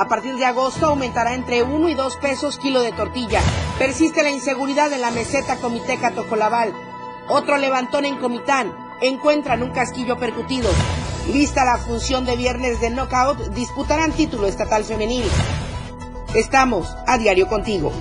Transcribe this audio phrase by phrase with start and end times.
[0.00, 3.42] A partir de agosto aumentará entre 1 y 2 pesos kilo de tortilla.
[3.78, 6.72] Persiste la inseguridad en la meseta Comiteca Tojolabal.
[7.28, 8.74] Otro levantón en Comitán.
[9.02, 10.70] Encuentran un casquillo percutido.
[11.30, 15.26] Lista la función de viernes de knockout, disputarán título estatal femenil.
[16.34, 17.92] Estamos a diario contigo.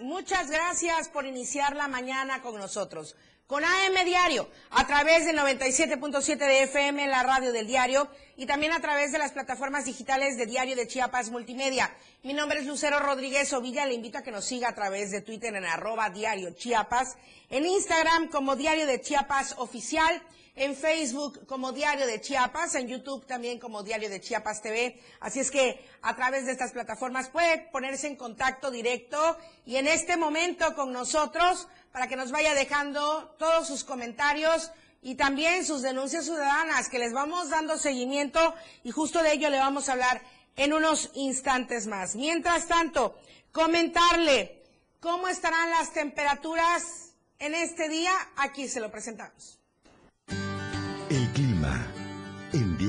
[0.00, 3.16] Muchas gracias por iniciar la mañana con nosotros.
[3.46, 8.72] Con AM Diario, a través del 97.7 de FM la radio del diario y también
[8.72, 11.94] a través de las plataformas digitales de Diario de Chiapas Multimedia.
[12.22, 15.20] Mi nombre es Lucero Rodríguez Ovilla, le invito a que nos siga a través de
[15.20, 17.16] Twitter en arroba Diario Chiapas,
[17.50, 20.22] en Instagram como Diario de Chiapas Oficial
[20.54, 25.00] en Facebook como Diario de Chiapas, en YouTube también como Diario de Chiapas TV.
[25.20, 29.86] Así es que a través de estas plataformas puede ponerse en contacto directo y en
[29.86, 35.82] este momento con nosotros para que nos vaya dejando todos sus comentarios y también sus
[35.82, 38.54] denuncias ciudadanas que les vamos dando seguimiento
[38.84, 40.22] y justo de ello le vamos a hablar
[40.56, 42.14] en unos instantes más.
[42.14, 43.18] Mientras tanto,
[43.52, 44.62] comentarle
[45.00, 48.12] cómo estarán las temperaturas en este día.
[48.36, 49.61] Aquí se lo presentamos.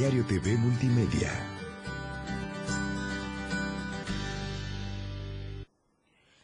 [0.04, 1.32] Diario TV Multimedia.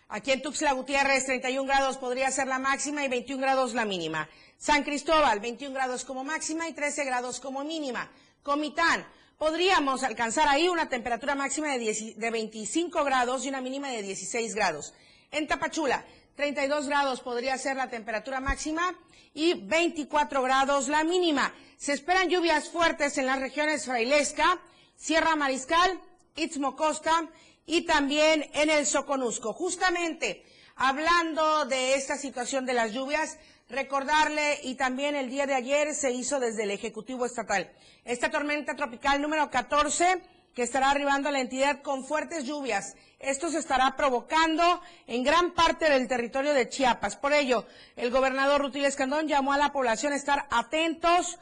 [0.08, 4.30] Aquí en Tuxtla Gutiérrez, 31 grados podría ser la máxima y 21 grados la mínima.
[4.58, 8.10] San Cristóbal, 21 grados como máxima y 13 grados como mínima.
[8.44, 9.06] Comitán,
[9.38, 14.56] podríamos alcanzar ahí una temperatura máxima de, de 25 grados y una mínima de 16
[14.56, 14.94] grados.
[15.32, 18.96] En Tapachula, 32 grados podría ser la temperatura máxima
[19.34, 21.54] y 24 grados la mínima.
[21.78, 24.60] Se esperan lluvias fuertes en las regiones Frailesca,
[24.96, 26.00] Sierra Mariscal,
[26.36, 27.30] Istmo Costa
[27.66, 29.54] y también en el Soconusco.
[29.54, 30.44] Justamente
[30.76, 33.38] hablando de esta situación de las lluvias,
[33.70, 37.72] recordarle y también el día de ayer se hizo desde el Ejecutivo Estatal.
[38.06, 40.22] Esta tormenta tropical número 14
[40.54, 42.96] que estará arribando a la entidad con fuertes lluvias.
[43.20, 47.18] Esto se estará provocando en gran parte del territorio de Chiapas.
[47.18, 47.66] Por ello,
[47.96, 51.38] el gobernador Rutil Escandón llamó a la población a estar atentos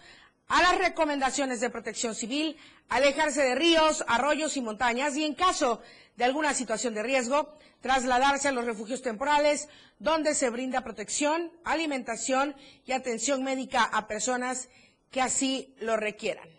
[0.47, 2.57] a las recomendaciones de protección civil,
[2.89, 5.81] alejarse de ríos, arroyos y montañas y en caso
[6.15, 9.69] de alguna situación de riesgo, trasladarse a los refugios temporales
[9.99, 14.69] donde se brinda protección, alimentación y atención médica a personas
[15.11, 16.56] que así lo requieran.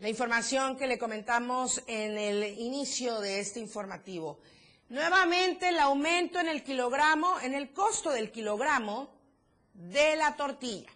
[0.00, 4.38] La información que le comentamos en el inicio de este informativo.
[4.90, 9.10] Nuevamente el aumento en el kilogramo, en el costo del kilogramo
[9.74, 10.88] de la tortilla.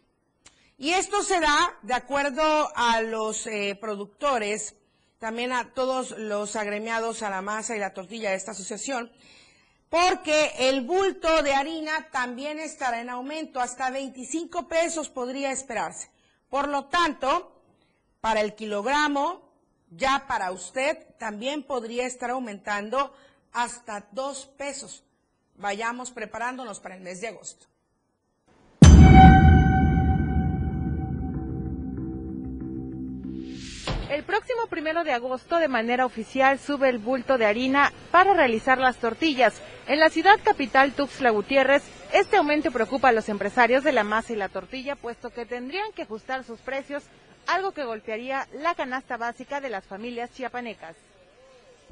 [0.79, 4.77] Y esto se da de acuerdo a los eh, productores,
[5.19, 9.11] también a todos los agremiados a la masa y la tortilla de esta asociación,
[9.89, 16.09] porque el bulto de harina también estará en aumento, hasta 25 pesos podría esperarse.
[16.49, 17.62] Por lo tanto,
[18.23, 19.43] para el kilogramo,
[19.91, 23.13] ya para usted también podría estar aumentando
[23.53, 25.03] hasta dos pesos.
[25.57, 27.67] Vayamos preparándonos para el mes de agosto.
[34.09, 38.79] El próximo primero de agosto, de manera oficial, sube el bulto de harina para realizar
[38.79, 39.61] las tortillas.
[39.89, 44.33] En la ciudad capital Tuxtla Gutiérrez, este aumento preocupa a los empresarios de la masa
[44.33, 47.03] y la tortilla, puesto que tendrían que ajustar sus precios
[47.47, 50.97] algo que golpearía la canasta básica de las familias chiapanecas.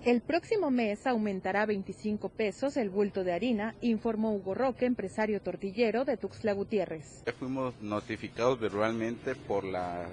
[0.05, 6.07] El próximo mes aumentará 25 pesos el bulto de harina, informó Hugo Roque, empresario tortillero
[6.07, 7.23] de Tuxtla Gutiérrez.
[7.39, 10.07] Fuimos notificados verbalmente por, la,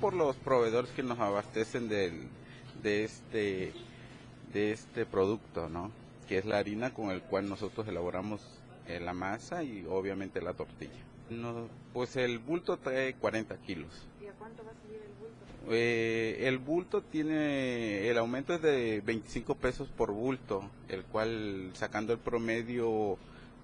[0.00, 2.26] por los proveedores que nos abastecen del,
[2.82, 3.72] de, este,
[4.52, 5.92] de este producto, ¿no?
[6.26, 8.40] que es la harina con el cual nosotros elaboramos
[8.88, 11.04] eh, la masa y obviamente la tortilla.
[11.28, 14.08] No, pues el bulto trae 40 kilos
[14.40, 15.72] cuánto va a subir el bulto?
[15.72, 22.12] Eh, el bulto tiene, el aumento es de 25 pesos por bulto, el cual sacando
[22.12, 23.18] el promedio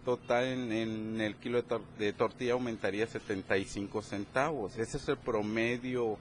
[0.04, 1.64] total en, el kilo
[1.98, 4.78] de, tortilla aumentaría 75 centavos.
[4.78, 6.18] Ese es el promedio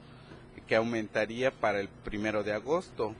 [0.67, 3.13] que aumentaría para el primero de agosto.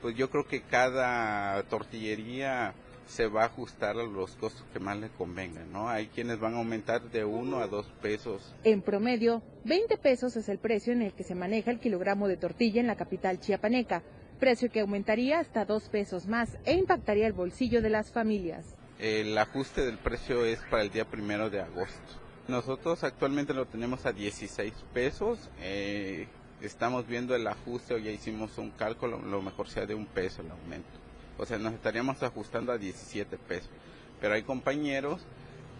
[0.00, 2.72] Pues yo creo que cada tortillería
[3.08, 5.88] se va a ajustar a los costos que más le convengan, ¿no?
[5.88, 8.54] Hay quienes van a aumentar de 1 a 2 pesos.
[8.64, 12.36] En promedio, 20 pesos es el precio en el que se maneja el kilogramo de
[12.36, 14.02] tortilla en la capital chiapaneca,
[14.38, 18.76] precio que aumentaría hasta 2 pesos más e impactaría el bolsillo de las familias.
[18.98, 22.20] El ajuste del precio es para el día primero de agosto.
[22.46, 25.50] Nosotros actualmente lo tenemos a 16 pesos.
[25.60, 26.28] Eh,
[26.60, 30.42] estamos viendo el ajuste o ya hicimos un cálculo, lo mejor sea de un peso
[30.42, 31.07] el aumento
[31.38, 33.70] o sea, nos estaríamos ajustando a 17 pesos.
[34.20, 35.20] pero hay compañeros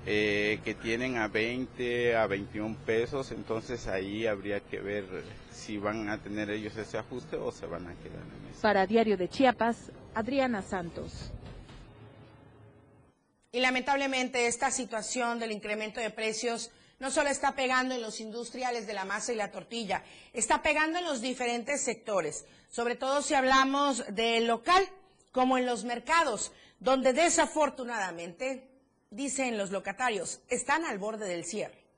[0.06, 5.04] eh, que tienen a 20, a 21 pesos, entonces ahí habría que ver
[5.52, 8.62] si van a tener ellos ese ajuste o se van a quedar en eso.
[8.62, 11.30] Para Diario de Chiapas, Adriana Santos.
[13.50, 16.70] Y lamentablemente esta situación del incremento de precios
[17.00, 20.02] no solo está pegando en los industriales de la masa y la tortilla,
[20.32, 24.88] está pegando en los diferentes sectores, sobre todo si hablamos del local,
[25.32, 28.68] como en los mercados, donde desafortunadamente,
[29.10, 31.88] dicen los locatarios, están al borde del cierre.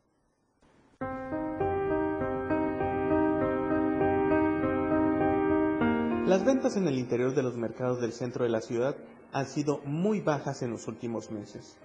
[6.31, 8.97] Las ventas en el interior de los mercados del centro de la ciudad
[9.33, 11.77] han sido muy bajas en los últimos meses.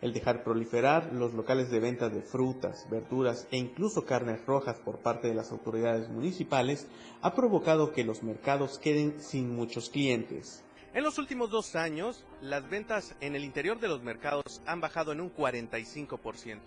[0.00, 4.98] El dejar proliferar los locales de venta de frutas, verduras e incluso carnes rojas por
[4.98, 6.88] parte de las autoridades municipales
[7.22, 10.64] ha provocado que los mercados queden sin muchos clientes.
[10.94, 15.10] En los últimos dos años, las ventas en el interior de los mercados han bajado
[15.10, 16.60] en un 45%.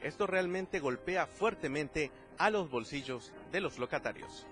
[0.00, 4.46] Esto realmente golpea fuertemente a los bolsillos de los locatarios.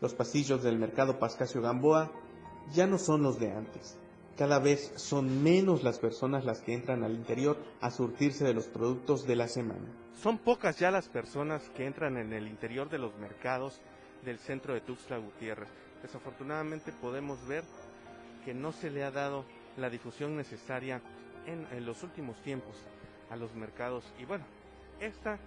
[0.00, 2.10] Los pasillos del mercado Pascasio Gamboa
[2.72, 3.96] ya no son los de antes.
[4.36, 8.66] Cada vez son menos las personas las que entran al interior a surtirse de los
[8.66, 9.86] productos de la semana.
[10.20, 13.80] Son pocas ya las personas que entran en el interior de los mercados
[14.24, 15.83] del centro de Tuxtla Gutiérrez.
[16.04, 17.64] Desafortunadamente podemos ver
[18.44, 19.46] que no se le ha dado
[19.78, 21.00] la difusión necesaria
[21.46, 22.76] en, los últimos tiempos
[23.30, 24.04] a los mercados.
[24.18, 24.44] Y bueno,
[25.00, 25.38] esta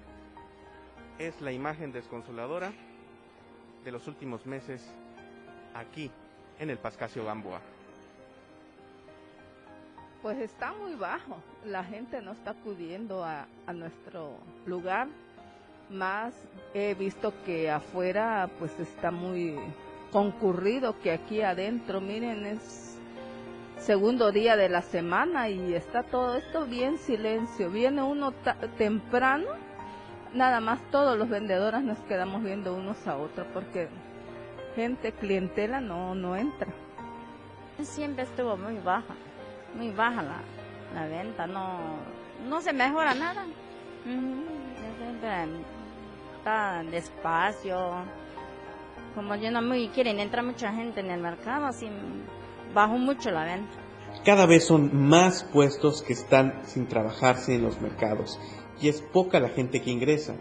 [1.19, 2.74] es la imagen desconsoladora
[3.86, 4.83] de los últimos meses
[5.75, 6.09] aquí
[6.57, 7.62] en el Pascasio Gamboa.
[10.24, 13.45] Pues está muy bajo, la gente no está acudiendo a
[13.75, 15.07] nuestro lugar,
[15.92, 16.33] más
[16.74, 19.56] he visto que afuera pues está muy
[20.12, 22.98] concurrido que aquí adentro, miren, es
[23.77, 27.69] segundo día de la semana y está todo esto bien silencio.
[27.69, 28.33] Viene uno
[28.77, 29.48] temprano,
[30.33, 33.89] nada más todos los vendedores nos quedamos viendo unos a otros porque
[34.75, 36.68] gente, clientela no, no entra.
[37.81, 39.15] Siempre estuvo muy baja,
[39.75, 40.39] muy baja la,
[40.95, 41.80] la venta, no,
[42.50, 43.45] no se mejora nada.
[44.03, 45.45] Siempre
[46.38, 48.03] está despacio
[49.15, 51.88] como ya no muy quieren entrar mucha gente en el mercado, así
[52.74, 53.74] bajó mucho la venta.
[54.25, 58.39] Cada vez son más puestos que están sin trabajarse en los mercados
[58.81, 60.36] y es poca la gente que ingresa,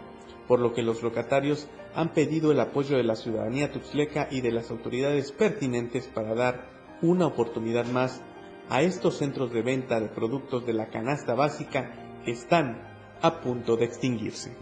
[0.47, 4.51] por lo que los locatarios han pedido el apoyo de la ciudadanía tuxleca y de
[4.51, 6.69] las autoridades pertinentes para dar
[7.01, 8.21] una oportunidad más
[8.69, 11.91] a estos centros de venta de productos de la canasta básica
[12.25, 12.81] que están
[13.21, 14.55] a punto de extinguirse.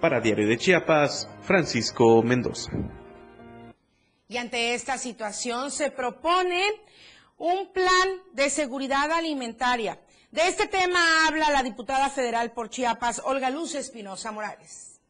[0.00, 2.70] Para Diario de Chiapas, Francisco Mendoza.
[4.28, 6.62] Y ante esta situación se propone
[7.38, 9.98] un plan de seguridad alimentaria.
[10.30, 15.00] De este tema habla la diputada federal por Chiapas, Olga Luz Espinosa Morales.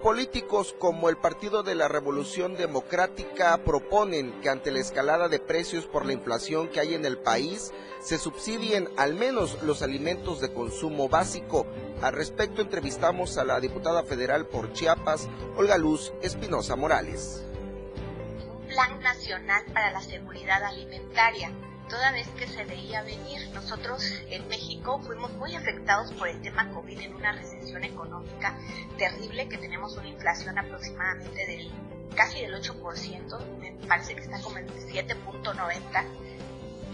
[0.00, 5.86] Políticos como el Partido de la Revolución Democrática proponen que ante la escalada de precios
[5.86, 10.52] por la inflación que hay en el país, se subsidien al menos los alimentos de
[10.52, 11.66] consumo básico.
[12.02, 17.44] Al respecto entrevistamos a la diputada federal por Chiapas, Olga Luz Espinosa Morales.
[18.68, 21.52] Plan Nacional para la Seguridad Alimentaria
[21.90, 23.50] toda vez que se veía venir.
[23.52, 28.56] Nosotros en México fuimos muy afectados por el tema COVID en una recesión económica
[28.96, 31.70] terrible que tenemos una inflación aproximadamente del
[32.14, 36.04] casi del 8%, me parece que está como en 7.90.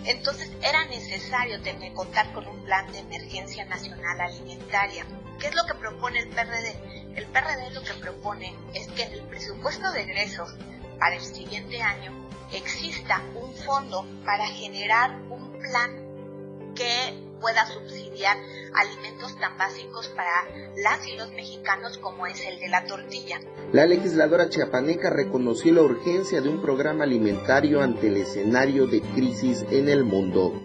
[0.05, 5.05] Entonces era necesario tener, contar con un plan de emergencia nacional alimentaria.
[5.41, 7.17] ¿Qué es lo que propone el PRD?
[7.17, 10.55] El PRD lo que propone es que en el presupuesto de egresos
[10.99, 12.13] para el siguiente año
[12.53, 18.37] exista un fondo para generar un plan que pueda subsidiar
[18.75, 20.45] alimentos tan básicos para
[20.77, 23.41] las y los mexicanos como es el de la tortilla.
[23.73, 29.65] La legisladora chiapaneca reconoció la urgencia de un programa alimentario ante el escenario de crisis
[29.71, 30.63] en el mundo.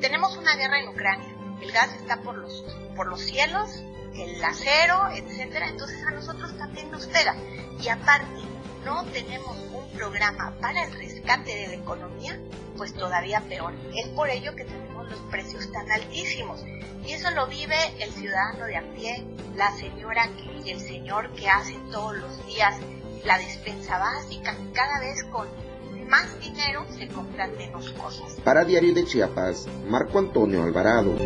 [0.00, 3.82] Tenemos una guerra en Ucrania, el gas está por los, por los cielos,
[4.14, 7.34] el acero, etcétera, entonces a nosotros también nos pega.
[7.80, 8.42] Y aparte,
[8.84, 9.56] no tenemos
[9.96, 12.38] programa para el rescate de la economía,
[12.76, 13.74] pues todavía peor.
[13.94, 16.64] Es por ello que tenemos los precios tan altísimos.
[17.06, 19.24] Y eso lo vive el ciudadano de a pie,
[19.54, 20.28] la señora
[20.64, 22.76] y el señor que hacen todos los días
[23.24, 24.56] la despensa básica.
[24.72, 25.48] Cada vez con
[26.08, 28.36] más dinero se compran menos cosas.
[28.44, 31.16] Para Diario de Chiapas, Marco Antonio Alvarado.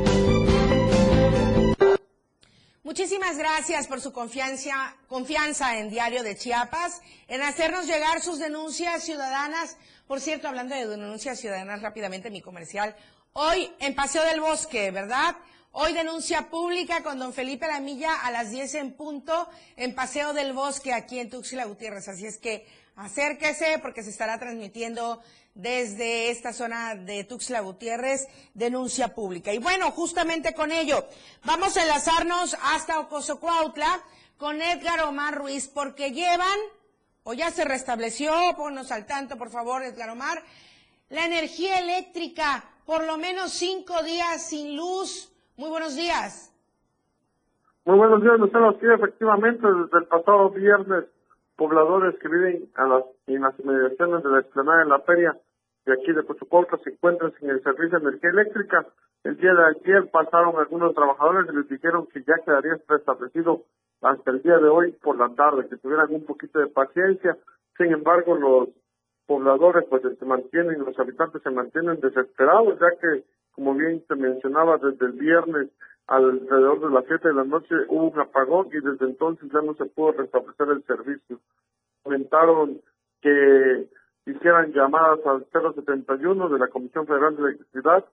[2.91, 9.05] Muchísimas gracias por su confianza, confianza en Diario de Chiapas, en hacernos llegar sus denuncias
[9.05, 9.77] ciudadanas.
[10.09, 12.97] Por cierto, hablando de denuncias ciudadanas, rápidamente mi comercial.
[13.33, 15.37] Hoy en Paseo del Bosque, ¿verdad?
[15.71, 20.53] Hoy denuncia pública con don Felipe Lamilla a las 10 en punto en Paseo del
[20.53, 22.09] Bosque aquí en Tuxtla Gutiérrez.
[22.09, 22.67] Así es que
[22.97, 25.21] acérquese porque se estará transmitiendo
[25.55, 29.53] desde esta zona de Tuxtla Gutiérrez denuncia pública.
[29.53, 31.05] Y bueno, justamente con ello
[31.45, 34.01] vamos a enlazarnos hasta Ocosocuautla
[34.37, 36.59] con Edgar Omar Ruiz porque llevan,
[37.25, 40.43] o ya se restableció, ponnos al tanto por favor Edgar Omar,
[41.11, 45.33] la energía eléctrica, por lo menos cinco días sin luz.
[45.57, 46.53] Muy buenos días.
[47.85, 48.79] Muy buenos días, Lucero.
[48.81, 51.05] Sí, efectivamente, desde el pasado viernes
[51.61, 55.37] pobladores que viven a las, en las inmediaciones de la explanada de la feria
[55.85, 58.87] de aquí de Cochucolca se encuentran sin el servicio de energía eléctrica.
[59.25, 63.65] El día de ayer pasaron algunos trabajadores y les dijeron que ya quedaría restablecido
[64.01, 67.37] hasta el día de hoy por la tarde, que tuvieran un poquito de paciencia.
[67.77, 68.69] Sin embargo, los
[69.27, 74.79] pobladores pues se mantienen, los habitantes se mantienen desesperados, ya que, como bien se mencionaba,
[74.79, 75.69] desde el viernes
[76.11, 79.75] alrededor de las 7 de la noche hubo un apagón y desde entonces ya no
[79.75, 81.39] se pudo restablecer el servicio.
[82.03, 82.81] Comentaron
[83.23, 83.89] que
[84.27, 88.05] hicieran llamadas al 071 de la Comisión Federal de Electricidad,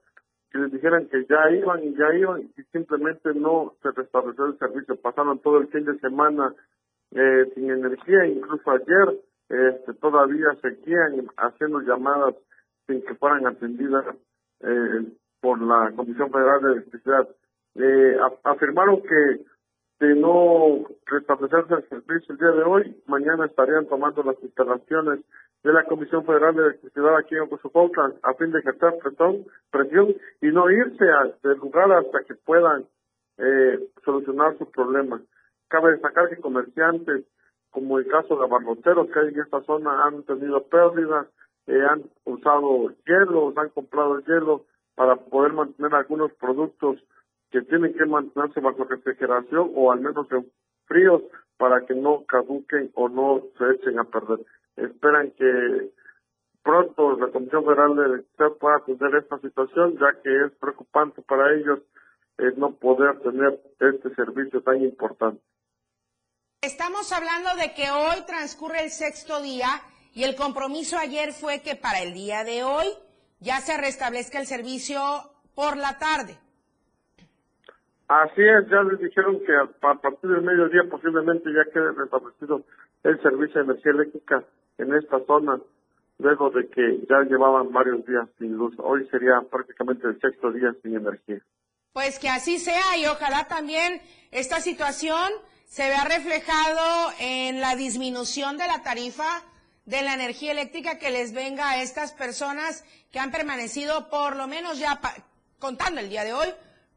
[0.51, 4.59] que les dijeran que ya iban y ya iban y simplemente no se restableció el
[4.59, 4.95] servicio.
[5.01, 6.53] Pasaron todo el fin de semana
[7.11, 12.35] eh, sin energía, incluso ayer este, todavía seguían haciendo llamadas
[12.85, 14.05] sin que fueran atendidas
[14.59, 15.03] eh,
[15.41, 17.27] por la Comisión Federal de Electricidad
[17.77, 19.45] eh, afirmaron que
[19.99, 25.21] de no restablecerse el servicio el día de hoy, mañana estarían tomando las instalaciones
[25.63, 28.93] de la Comisión Federal de Electricidad aquí en Ocosocuautla a fin de ejercer
[29.71, 31.05] presión, y no irse
[31.43, 32.85] del lugar hasta que puedan
[33.37, 35.19] eh, solucionar su problema.
[35.67, 37.25] Cabe destacar que comerciantes,
[37.71, 41.27] como el caso de abarroteros que hay en esta zona, han tenido pérdidas,
[41.65, 44.65] eh, han usado hielo, han comprado hielo
[44.95, 47.03] para poder mantener algunos productos
[47.51, 50.51] que tienen que mantenerse bajo refrigeración o al menos en
[50.85, 51.23] fríos
[51.57, 54.39] para que no caduquen o no se echen a perder.
[54.75, 55.91] Esperan que
[56.61, 61.55] pronto la Comisión Federal de Electricidad pueda atender esta situación, ya que es preocupante para
[61.55, 61.79] ellos
[62.37, 65.41] eh, no poder tener este servicio tan importante.
[66.61, 69.67] Estamos hablando de que hoy transcurre el sexto día
[70.13, 72.87] y el compromiso ayer fue que para el día de hoy
[73.39, 74.99] ya se restablezca el servicio
[75.55, 76.37] por la tarde.
[78.07, 82.63] Así es, ya les dijeron que a, partir del mediodía posiblemente ya quede restablecido
[83.03, 84.43] el servicio de energía eléctrica
[84.77, 85.59] en esta zona,
[86.17, 88.73] luego de que ya llevaban varios días sin luz.
[88.77, 91.41] Hoy sería prácticamente el sexto día sin energía.
[91.91, 95.29] Pues que así sea y ojalá también esta situación
[95.65, 99.43] se vea reflejado en la disminución de la tarifa
[99.85, 104.47] de la energía eléctrica que les venga a estas personas que han permanecido por lo
[104.47, 104.99] menos ya
[105.59, 106.47] contando el día de hoy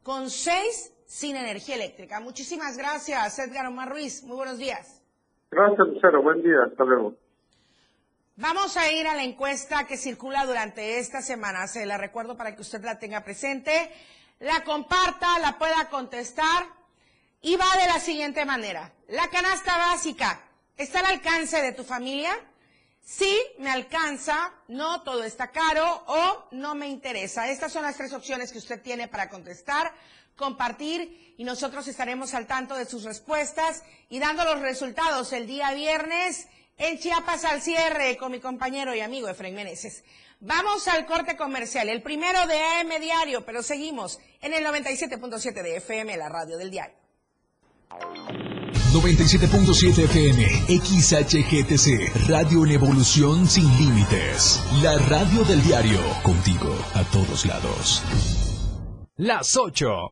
[0.03, 2.21] con seis sin energía eléctrica.
[2.21, 4.23] Muchísimas gracias, Edgar Omar Ruiz.
[4.23, 5.01] Muy buenos días.
[5.51, 6.23] Gracias, Lucero.
[6.23, 6.63] Buen día.
[6.65, 7.15] Hasta luego.
[8.37, 11.67] Vamos a ir a la encuesta que circula durante esta semana.
[11.67, 13.91] Se la recuerdo para que usted la tenga presente,
[14.39, 16.63] la comparta, la pueda contestar
[17.41, 18.93] y va de la siguiente manera.
[19.09, 20.41] La canasta básica
[20.77, 22.31] está al alcance de tu familia.
[23.01, 27.49] Sí, me alcanza, no, todo está caro o no me interesa.
[27.49, 29.91] Estas son las tres opciones que usted tiene para contestar
[30.35, 35.73] compartir y nosotros estaremos al tanto de sus respuestas y dando los resultados el día
[35.73, 36.47] viernes
[36.77, 40.03] en Chiapas al cierre con mi compañero y amigo Efraín Meneses.
[40.39, 45.77] Vamos al corte comercial, el primero de AM Diario, pero seguimos en el 97.7 de
[45.77, 46.95] FM, la radio del diario.
[48.91, 50.45] 97.7 FM,
[50.79, 54.61] XHGTC, Radio en Evolución Sin Límites.
[54.81, 58.03] La radio del diario, contigo a todos lados.
[59.15, 60.11] Las 8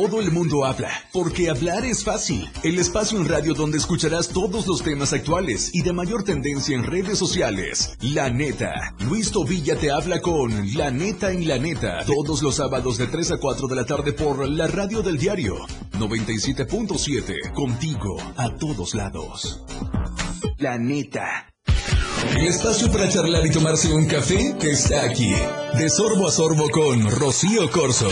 [0.00, 2.48] Todo el mundo habla, porque hablar es fácil.
[2.62, 6.84] El espacio en radio donde escucharás todos los temas actuales y de mayor tendencia en
[6.84, 7.96] redes sociales.
[8.00, 8.94] La neta.
[9.00, 12.04] Luis Tobilla te habla con La neta en la neta.
[12.04, 15.56] Todos los sábados de 3 a 4 de la tarde por la radio del diario
[15.94, 17.52] 97.7.
[17.52, 19.64] Contigo a todos lados.
[20.58, 21.52] La neta.
[22.36, 25.34] El espacio para charlar y tomarse un café está aquí.
[25.76, 28.08] De sorbo a sorbo con Rocío Corso.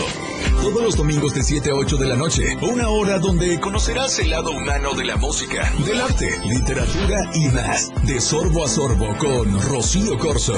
[0.61, 2.43] Todos los domingos de 7 a 8 de la noche.
[2.61, 7.91] Una hora donde conocerás el lado humano de la música, del arte, literatura y más.
[8.05, 10.55] De sorbo a sorbo con Rocío Corso.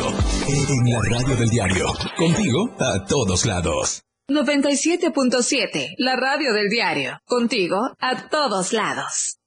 [0.48, 1.88] En la radio del diario.
[2.18, 4.03] Contigo a todos lados.
[4.29, 7.20] 97.7, la radio del diario.
[7.25, 9.38] Contigo a todos lados.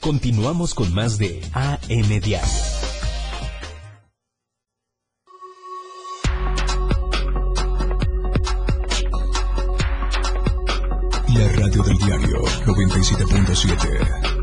[0.00, 2.91] Continuamos con más de AM Diario.
[11.34, 14.42] La radio del diario 97.7.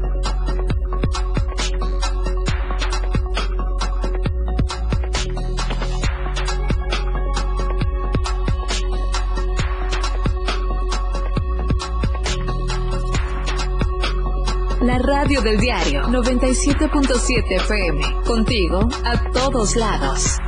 [14.81, 18.23] La radio del diario 97.7 FM.
[18.25, 20.39] Contigo a todos lados.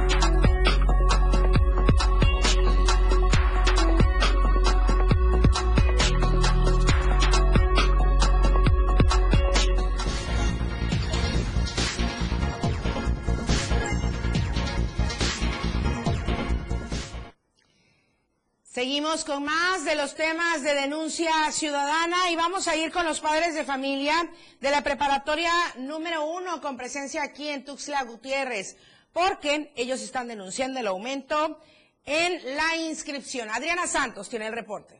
[18.81, 23.20] Seguimos con más de los temas de denuncia ciudadana y vamos a ir con los
[23.20, 24.27] padres de familia
[24.59, 28.77] de la preparatoria número uno con presencia aquí en Tuxtla Gutiérrez,
[29.13, 31.59] porque ellos están denunciando el aumento
[32.05, 33.51] en la inscripción.
[33.51, 35.00] Adriana Santos tiene el reporte.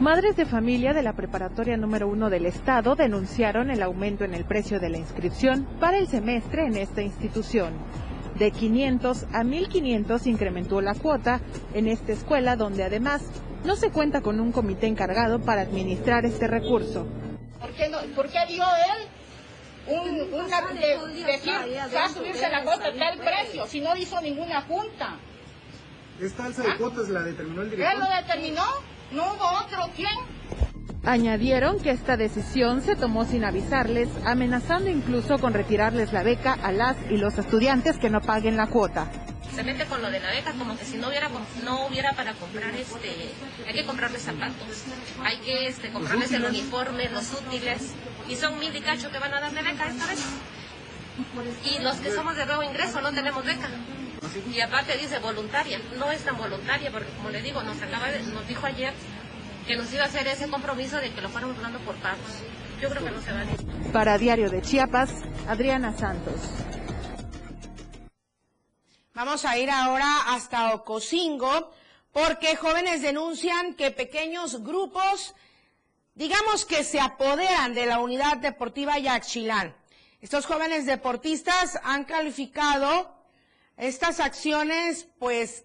[0.00, 4.44] Madres de familia de la preparatoria número uno del estado denunciaron el aumento en el
[4.44, 7.72] precio de la inscripción para el semestre en esta institución.
[8.38, 11.40] De 500 a 1500 incrementó la cuota
[11.72, 13.22] en esta escuela donde además
[13.64, 17.06] no se cuenta con un comité encargado para administrar este recurso.
[17.58, 19.08] ¿Por qué, no, por qué dio él
[19.88, 21.54] un, una, de, decir
[21.94, 25.16] va a subirse la cuota tal precio si no hizo ninguna junta?
[26.20, 27.94] ¿Esta alza de cuotas la determinó el director?
[27.94, 28.64] ¿Él lo determinó?
[29.12, 29.90] ¿No hubo otro?
[29.94, 30.35] ¿Quién?
[31.06, 36.72] Añadieron que esta decisión se tomó sin avisarles, amenazando incluso con retirarles la beca a
[36.72, 39.06] las y los estudiantes que no paguen la cuota.
[39.54, 41.30] Se mete con lo de la beca como que si no hubiera
[41.64, 43.32] no hubiera para comprar este,
[43.68, 44.84] hay que comprarles zapatos,
[45.22, 47.92] hay que este, comprarles el uniforme, los útiles,
[48.28, 50.24] y son mil y cacho que van a darle beca esta vez.
[51.64, 53.68] Y los que somos de nuevo ingreso no tenemos beca.
[54.52, 58.22] Y aparte dice voluntaria, no es tan voluntaria porque como le digo, nos acaba de,
[58.24, 58.92] nos dijo ayer
[59.66, 62.42] que nos iba a hacer ese compromiso de que lo fuéramos dando por pagos.
[62.80, 65.10] Yo creo que no se va a Para Diario de Chiapas,
[65.48, 66.40] Adriana Santos.
[69.14, 71.72] Vamos a ir ahora hasta Ocosingo
[72.12, 75.34] porque jóvenes denuncian que pequeños grupos,
[76.14, 79.74] digamos que se apoderan de la unidad deportiva Yaxchilán.
[80.20, 83.14] Estos jóvenes deportistas han calificado
[83.76, 85.64] estas acciones pues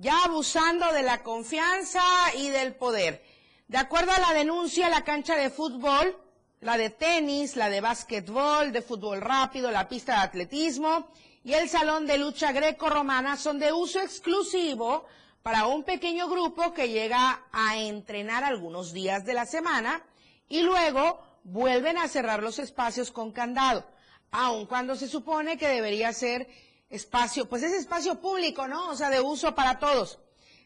[0.00, 2.02] ya abusando de la confianza
[2.34, 3.22] y del poder.
[3.68, 6.16] De acuerdo a la denuncia, la cancha de fútbol,
[6.60, 11.06] la de tenis, la de básquetbol, de fútbol rápido, la pista de atletismo
[11.44, 15.04] y el salón de lucha greco-romana son de uso exclusivo
[15.42, 20.02] para un pequeño grupo que llega a entrenar algunos días de la semana
[20.48, 23.84] y luego vuelven a cerrar los espacios con candado,
[24.30, 26.48] aun cuando se supone que debería ser
[26.90, 28.88] espacio, pues es espacio público, ¿no?
[28.90, 30.18] O sea, de uso para todos.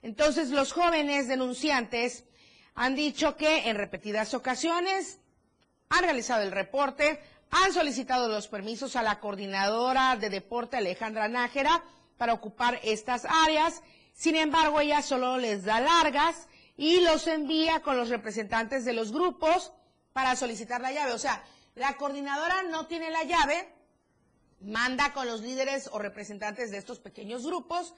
[0.02, 2.24] Entonces, los jóvenes denunciantes
[2.74, 5.20] han dicho que en repetidas ocasiones
[5.88, 11.84] han realizado el reporte, han solicitado los permisos a la coordinadora de deporte Alejandra Nájera
[12.16, 13.82] para ocupar estas áreas.
[14.12, 19.12] Sin embargo, ella solo les da largas y los envía con los representantes de los
[19.12, 19.72] grupos
[20.12, 21.12] para solicitar la llave.
[21.12, 23.73] O sea, la coordinadora no tiene la llave,
[24.64, 27.94] manda con los líderes o representantes de estos pequeños grupos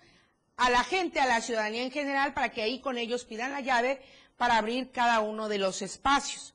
[0.57, 3.61] a la gente, a la ciudadanía en general, para que ahí con ellos pidan la
[3.61, 4.00] llave
[4.37, 6.55] para abrir cada uno de los espacios.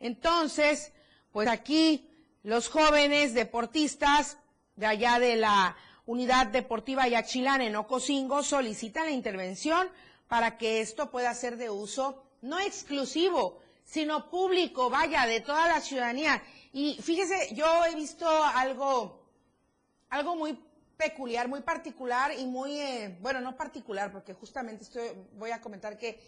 [0.00, 0.92] Entonces,
[1.32, 2.08] pues aquí
[2.42, 4.38] los jóvenes deportistas
[4.76, 9.88] de allá de la Unidad Deportiva Yachilán en Ocosingo solicita la intervención
[10.28, 15.80] para que esto pueda ser de uso no exclusivo, sino público, vaya, de toda la
[15.80, 16.42] ciudadanía.
[16.72, 19.21] Y fíjese, yo he visto algo,
[20.12, 20.58] algo muy
[20.98, 25.96] peculiar, muy particular y muy, eh, bueno, no particular, porque justamente estoy, voy a comentar
[25.96, 26.20] que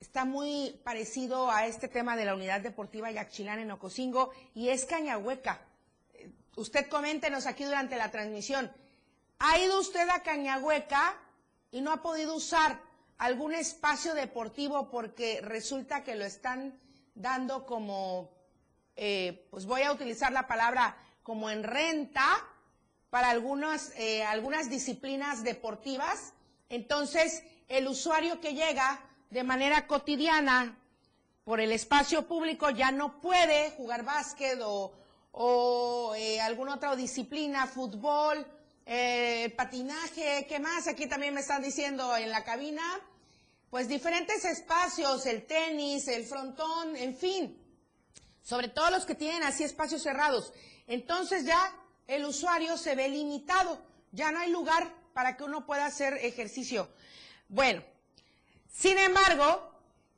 [0.00, 4.86] está muy parecido a este tema de la unidad deportiva Yaxchilán en Ocosingo y es
[4.86, 5.60] Cañahueca.
[6.56, 8.72] Usted coméntenos aquí durante la transmisión.
[9.38, 11.14] ¿Ha ido usted a Cañahueca
[11.70, 12.80] y no ha podido usar
[13.18, 16.80] algún espacio deportivo porque resulta que lo están
[17.14, 18.30] dando como,
[18.96, 22.24] eh, pues voy a utilizar la palabra como en renta
[23.10, 26.32] para algunas, eh, algunas disciplinas deportivas?
[26.68, 30.76] Entonces, el usuario que llega de manera cotidiana
[31.44, 38.46] por el espacio público ya no puede jugar básquet o, eh, alguna otra disciplina, fútbol,
[38.86, 40.88] eh, patinaje, ¿qué más?
[40.88, 42.82] Aquí también me están diciendo en la cabina,
[43.70, 47.56] pues diferentes espacios, el tenis, el frontón, en fin,
[48.42, 50.52] sobre todo los que tienen así espacios cerrados.
[50.88, 51.72] Entonces ya
[52.10, 56.90] el usuario se ve limitado, ya no hay lugar para que uno pueda hacer ejercicio.
[57.48, 57.84] Bueno,
[58.68, 59.72] sin embargo,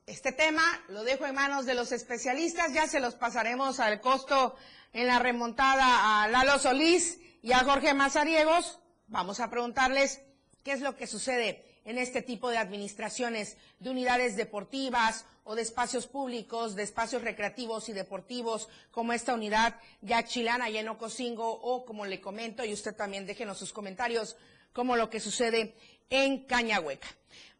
[0.06, 4.56] este tema lo dejo en manos de los especialistas, ya se los pasaremos al costo
[4.94, 8.78] en la remontada a Lalo Solís y a Jorge Mazariegos.
[9.08, 10.22] Vamos a preguntarles
[10.62, 15.62] qué es lo que sucede en este tipo de administraciones de unidades deportivas o de
[15.62, 21.84] espacios públicos, de espacios recreativos y deportivos, como esta unidad ya chilana allá en o
[21.84, 24.36] como le comento, y usted también déjenos sus comentarios,
[24.72, 25.74] como lo que sucede
[26.10, 27.08] en Cañahueca.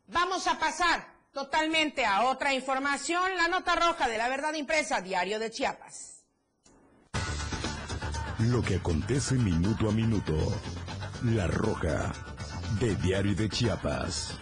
[0.06, 5.38] Vamos a pasar totalmente a otra información, la nota roja de la verdad impresa, Diario
[5.38, 6.24] de Chiapas.
[8.38, 10.34] Lo que acontece minuto a minuto.
[11.22, 12.12] La roja
[12.78, 14.34] de Diario de Chiapas.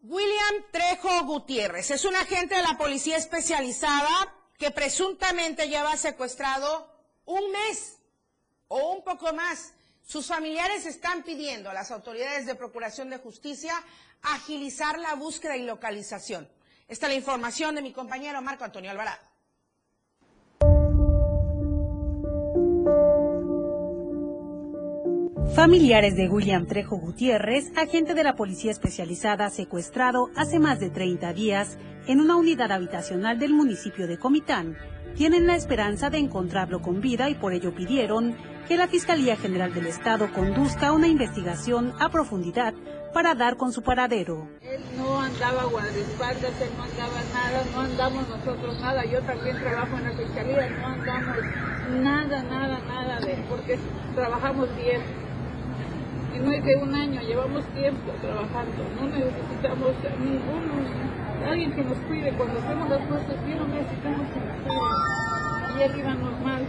[0.00, 6.90] William Trejo Gutiérrez es un agente de la policía especializada que presuntamente lleva secuestrado
[7.24, 7.98] un mes
[8.68, 9.72] o un poco más.
[10.06, 13.74] Sus familiares están pidiendo a las autoridades de Procuración de Justicia
[14.22, 16.48] agilizar la búsqueda y localización.
[16.88, 19.27] Esta es la información de mi compañero Marco Antonio Alvarado.
[25.58, 31.32] Familiares de William Trejo Gutiérrez, agente de la Policía Especializada secuestrado hace más de 30
[31.32, 34.76] días en una unidad habitacional del municipio de Comitán,
[35.16, 38.36] tienen la esperanza de encontrarlo con vida y por ello pidieron
[38.68, 42.72] que la Fiscalía General del Estado conduzca una investigación a profundidad
[43.12, 44.48] para dar con su paradero.
[44.62, 49.04] Él no andaba guardaespaldas, él no andaba nada, no andamos nosotros nada.
[49.06, 51.36] Yo también trabajo en la Fiscalía, no andamos
[52.00, 53.76] nada, nada, nada de porque
[54.14, 55.27] trabajamos bien.
[56.34, 61.98] Y no es de un año, llevamos tiempo trabajando, no necesitamos ninguno, alguien que nos
[61.98, 62.32] cuide.
[62.32, 65.98] Cuando hacemos las cosas bien, no necesitamos que nos cuide.
[65.98, 66.66] Y normal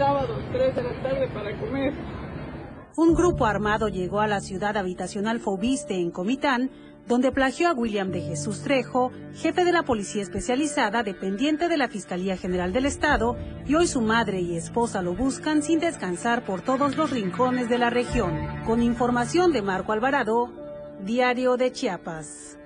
[0.00, 1.92] sábado, 3 de la tarde para comer.
[2.96, 6.70] Un grupo armado llegó a la ciudad habitacional Fobiste en Comitán,
[7.06, 11.88] donde plagió a William de Jesús Trejo, jefe de la Policía Especializada dependiente de la
[11.88, 13.36] Fiscalía General del Estado,
[13.66, 17.78] y hoy su madre y esposa lo buscan sin descansar por todos los rincones de
[17.78, 18.64] la región.
[18.64, 20.52] Con información de Marco Alvarado,
[21.04, 22.58] Diario de Chiapas.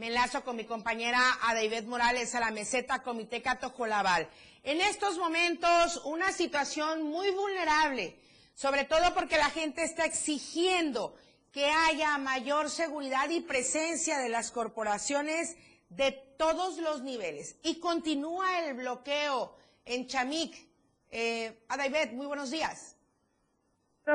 [0.00, 4.28] Me enlazo con mi compañera Adaibet Morales a la meseta Comité Catojolabal.
[4.62, 8.16] En estos momentos, una situación muy vulnerable,
[8.54, 11.14] sobre todo porque la gente está exigiendo
[11.52, 15.56] que haya mayor seguridad y presencia de las corporaciones
[15.88, 17.60] de todos los niveles.
[17.64, 20.54] Y continúa el bloqueo en Chamic.
[21.10, 22.96] Eh, Adaibet, muy buenos días.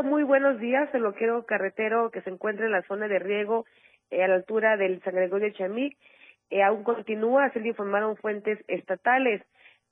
[0.03, 0.89] Muy buenos días.
[0.93, 3.65] El bloqueo carretero que se encuentra en la zona de riego
[4.09, 5.97] eh, a la altura del San Gregorio de Chamic.
[6.49, 9.41] Eh, aún continúa, así le informaron fuentes estatales.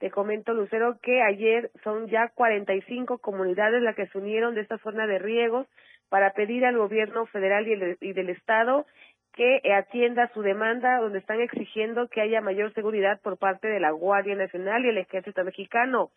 [0.04, 4.78] Te comento, Lucero, que ayer son ya 45 comunidades las que se unieron de esta
[4.80, 5.66] zona de riegos
[6.10, 8.86] para pedir al gobierno federal y, del Estado
[9.32, 13.92] que atienda su demanda, donde están exigiendo que haya mayor seguridad por parte de la
[13.92, 16.12] Guardia Nacional y el Ejército Mexicano.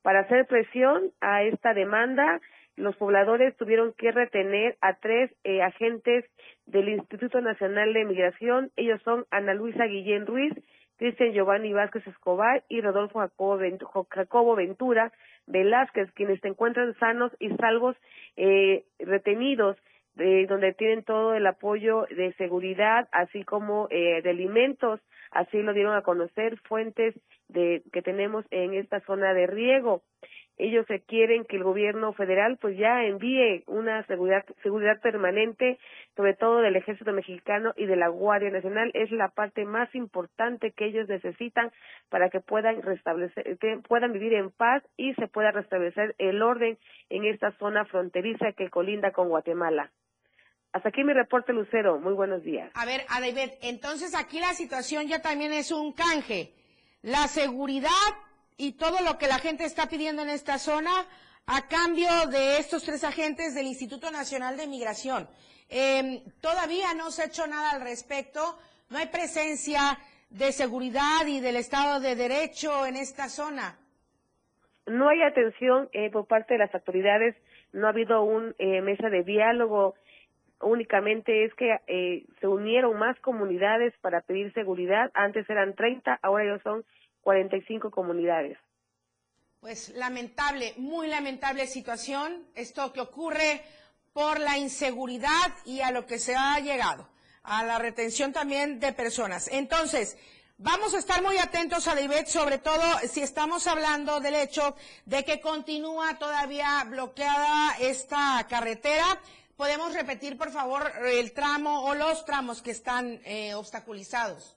[0.00, 2.40] Para hacer presión a esta demanda,
[2.76, 6.24] los pobladores tuvieron que retener a tres eh, agentes
[6.64, 8.70] del Instituto Nacional de Migración.
[8.76, 10.54] Ellos son Ana Luisa Guillén Ruiz,
[10.96, 13.20] Cristian Giovanni Vázquez Escobar y Rodolfo
[14.10, 15.12] Jacobo Ventura
[15.46, 17.96] Velázquez, quienes se encuentran sanos y salvos
[18.36, 19.76] eh, retenidos
[20.18, 25.00] eh, donde tienen todo el apoyo de seguridad, así como eh, de alimentos.
[25.30, 27.14] Así lo dieron a conocer fuentes
[27.48, 30.02] de que tenemos en esta zona de riego.
[30.58, 35.78] Ellos quieren que el gobierno federal pues ya envíe una seguridad seguridad permanente
[36.16, 38.90] sobre todo del ejército mexicano y de la guardia nacional.
[38.94, 41.70] Es la parte más importante que ellos necesitan
[42.08, 46.78] para que puedan restablecer que puedan vivir en paz y se pueda restablecer el orden
[47.10, 49.90] en esta zona fronteriza que colinda con Guatemala
[50.76, 51.98] hasta aquí mi reporte Lucero.
[51.98, 52.70] Muy buenos días.
[52.74, 56.52] A ver David entonces aquí la situación ya también es un canje.
[57.00, 57.90] La seguridad
[58.58, 60.90] y todo lo que la gente está pidiendo en esta zona
[61.46, 65.26] a cambio de estos tres agentes del Instituto Nacional de Migración.
[65.70, 68.58] Em, todavía no se ha hecho nada al respecto,
[68.90, 73.78] no hay presencia de seguridad y del Estado de Derecho en esta zona.
[74.86, 77.34] No hay atención eh, por parte de las autoridades,
[77.72, 79.94] no ha habido una eh, mesa de diálogo,
[80.60, 86.56] únicamente es que eh, se unieron más comunidades para pedir seguridad, antes eran 30, ahora
[86.56, 86.84] ya son
[87.22, 88.58] 45 comunidades.
[89.60, 93.62] Pues lamentable, muy lamentable situación, esto que ocurre
[94.12, 97.08] por la inseguridad y a lo que se ha llegado,
[97.42, 99.48] a la retención también de personas.
[99.48, 100.16] Entonces,
[100.56, 105.24] vamos a estar muy atentos a David, sobre todo si estamos hablando del hecho de
[105.24, 109.20] que continúa todavía bloqueada esta carretera.
[109.56, 114.56] ¿Podemos repetir, por favor, el tramo o los tramos que están eh, obstaculizados?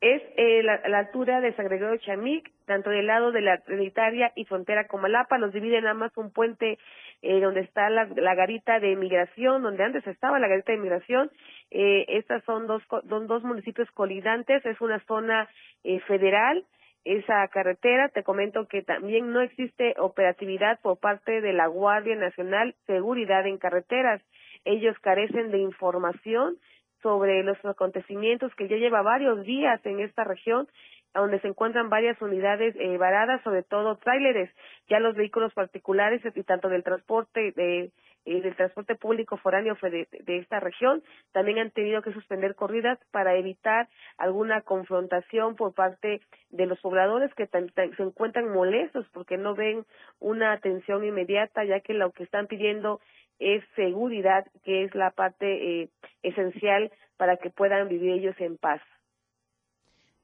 [0.00, 4.44] es eh, la, altura de San Gregorio Chamic, tanto del lado de la Trinitaria y
[4.44, 6.78] frontera con Malapa, los divide nada más un puente
[7.22, 11.30] eh, donde está la, garita de migración, donde antes estaba la garita de migración.
[11.70, 15.48] Eh, estas son dos, dos municipios colindantes, es una zona
[15.82, 16.64] eh, federal,
[17.06, 18.08] esa carretera.
[18.08, 23.58] Te comento que también no existe operatividad por parte de la Guardia Nacional Seguridad en
[23.58, 24.20] Carreteras.
[24.64, 26.58] Ellos carecen de información
[27.02, 30.66] sobre los acontecimientos que ya lleva varios días en esta región
[31.14, 34.50] donde se encuentran varias unidades eh, varadas, sobre todo tráileres,
[34.88, 37.90] ya los vehículos particulares y tanto del transporte de
[38.26, 43.36] eh, del transporte público foráneo de, esta región también han tenido que suspender corridas para
[43.36, 49.86] evitar alguna confrontación por parte de los pobladores que se encuentran molestos porque no ven
[50.18, 53.00] una atención inmediata ya que lo que están pidiendo
[53.38, 55.88] es seguridad, que es la parte eh,
[56.22, 58.80] esencial para que puedan vivir ellos en paz.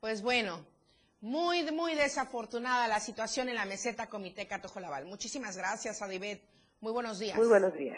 [0.00, 0.66] Pues bueno,
[1.20, 5.04] muy, muy desafortunada la situación en la meseta Comité Catojolabal.
[5.04, 6.42] Muchísimas gracias, Adibet.
[6.82, 7.36] Muy buenos días.
[7.36, 7.96] Muy buenos días.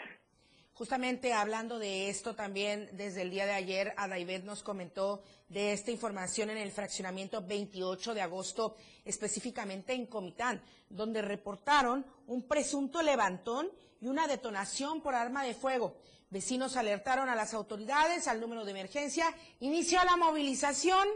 [0.75, 5.89] Justamente hablando de esto también, desde el día de ayer, Adaivet nos comentó de esta
[5.89, 13.71] información en el fraccionamiento 28 de agosto, específicamente en Comitán, donde reportaron un presunto levantón
[14.01, 15.97] y una detonación por arma de fuego.
[16.29, 21.07] Vecinos alertaron a las autoridades, al número de emergencia, inició la movilización,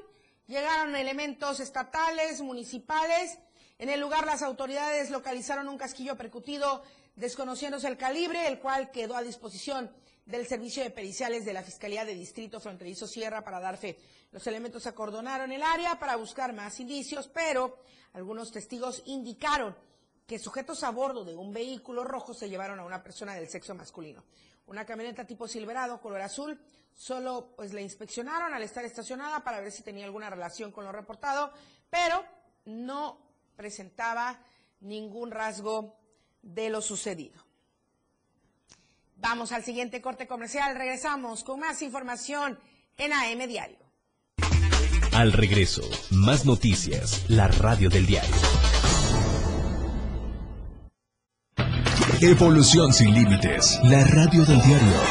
[0.47, 3.37] llegaron elementos estatales, municipales.
[3.77, 6.81] En el lugar las autoridades localizaron un casquillo percutido
[7.19, 9.91] desconociéndose el calibre, el cual quedó a disposición
[10.25, 13.99] del Servicio de Periciales de la Fiscalía de Distrito Fronterizo Sierra para dar fe.
[14.31, 17.79] Los elementos acordonaron el área para buscar más indicios, pero
[18.13, 19.75] algunos testigos indicaron
[20.25, 23.75] que sujetos a bordo de un vehículo rojo se llevaron a una persona del sexo
[23.75, 24.23] masculino.
[24.67, 26.57] Una camioneta tipo Silverado, color azul,
[26.95, 30.91] solo pues la inspeccionaron al estar estacionada para ver si tenía alguna relación con lo
[30.91, 31.51] reportado,
[31.89, 32.23] pero
[32.65, 33.19] no
[33.57, 34.39] presentaba
[34.79, 35.98] ningún rasgo
[36.41, 37.43] de lo sucedido.
[39.17, 42.57] Vamos al siguiente corte comercial, regresamos con más información
[42.97, 43.77] en AM Diario.
[45.13, 48.35] Al regreso, más noticias, la radio del diario.
[52.21, 53.79] Evolución sin límites.
[53.83, 55.01] La radio del diario.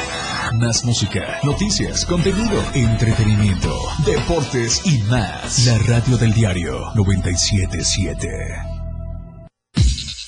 [0.61, 5.65] Más música, noticias, contenido, entretenimiento, deportes y más.
[5.65, 8.78] La radio del diario 977.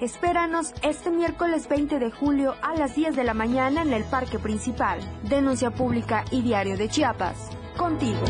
[0.00, 4.38] Espéranos este miércoles 20 de julio a las 10 de la mañana en el Parque
[4.38, 4.98] Principal.
[5.22, 7.50] Denuncia Pública y Diario de Chiapas.
[7.76, 8.20] Contigo.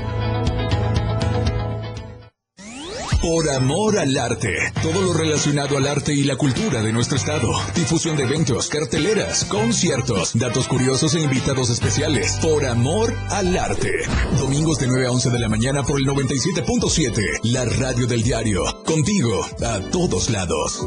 [3.23, 4.55] Por amor al arte.
[4.83, 7.49] Todo lo relacionado al arte y la cultura de nuestro estado.
[7.75, 12.39] Difusión de eventos, carteleras, conciertos, datos curiosos e invitados especiales.
[12.43, 13.91] Por amor al arte.
[14.37, 17.41] Domingos de 9 a 11 de la mañana por el 97.7.
[17.45, 18.63] La radio del diario.
[18.85, 20.87] Contigo a todos lados.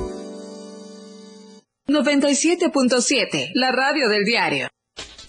[1.90, 4.68] 97.7, la radio del diario.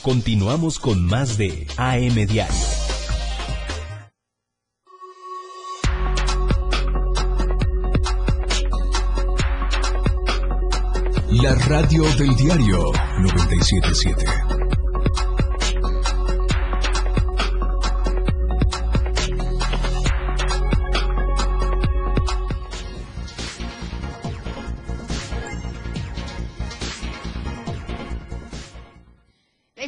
[0.02, 2.56] Continuamos con más de AM Diario.
[11.30, 12.90] La radio del diario
[13.20, 14.47] 977.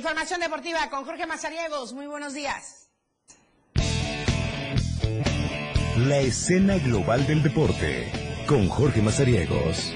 [0.00, 1.92] Información deportiva con Jorge Mazariegos.
[1.92, 2.88] Muy buenos días.
[5.98, 8.10] La escena global del deporte
[8.46, 9.92] con Jorge Mazariegos.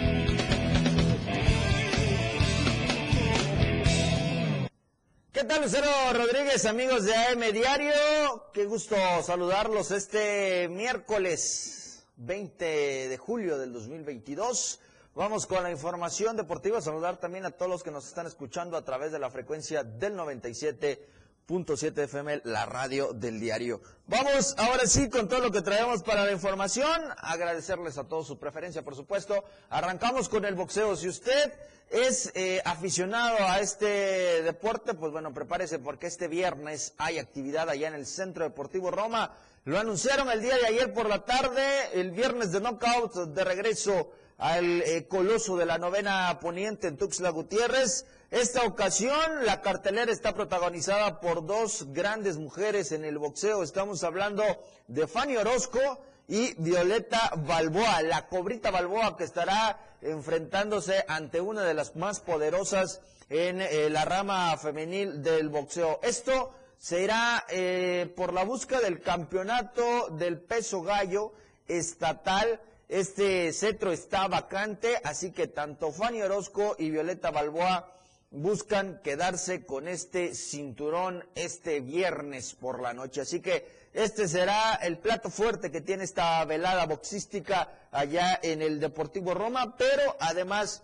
[5.33, 8.51] ¿Qué tal, Lucero Rodríguez, amigos de AM Diario?
[8.53, 14.81] Qué gusto saludarlos este miércoles 20 de julio del 2022.
[15.17, 16.81] Vamos con la información deportiva.
[16.81, 20.17] Saludar también a todos los que nos están escuchando a través de la frecuencia del
[20.17, 23.81] 97.7 FM, la radio del diario.
[24.09, 27.01] Vamos ahora sí con todo lo que traemos para la información.
[27.19, 29.45] Agradecerles a todos su preferencia, por supuesto.
[29.71, 30.97] Arrancamos con el boxeo.
[30.97, 31.53] Si usted
[31.91, 37.87] es eh, aficionado a este deporte, pues bueno, prepárese porque este viernes hay actividad allá
[37.87, 39.33] en el Centro Deportivo Roma.
[39.65, 44.11] Lo anunciaron el día de ayer por la tarde, el viernes de knockout de regreso
[44.39, 48.07] al eh, coloso de la novena poniente en Tuxtla Gutiérrez.
[48.31, 53.63] Esta ocasión la cartelera está protagonizada por dos grandes mujeres en el boxeo.
[53.63, 54.43] Estamos hablando
[54.89, 55.81] de Fanny Orozco
[56.27, 63.01] y Violeta Balboa, la cobrita Balboa que estará enfrentándose ante una de las más poderosas
[63.29, 66.01] en eh, la rama femenil del boxeo.
[66.03, 71.33] Esto será eh, por la búsqueda del campeonato del peso gallo
[71.67, 72.61] estatal.
[72.89, 77.91] Este cetro está vacante, así que tanto Fanny Orozco y Violeta Balboa
[78.31, 83.23] buscan quedarse con este cinturón este viernes por la noche.
[83.23, 88.81] Así que este será el plato fuerte que tiene esta velada boxística allá en el
[88.81, 90.83] Deportivo Roma, pero además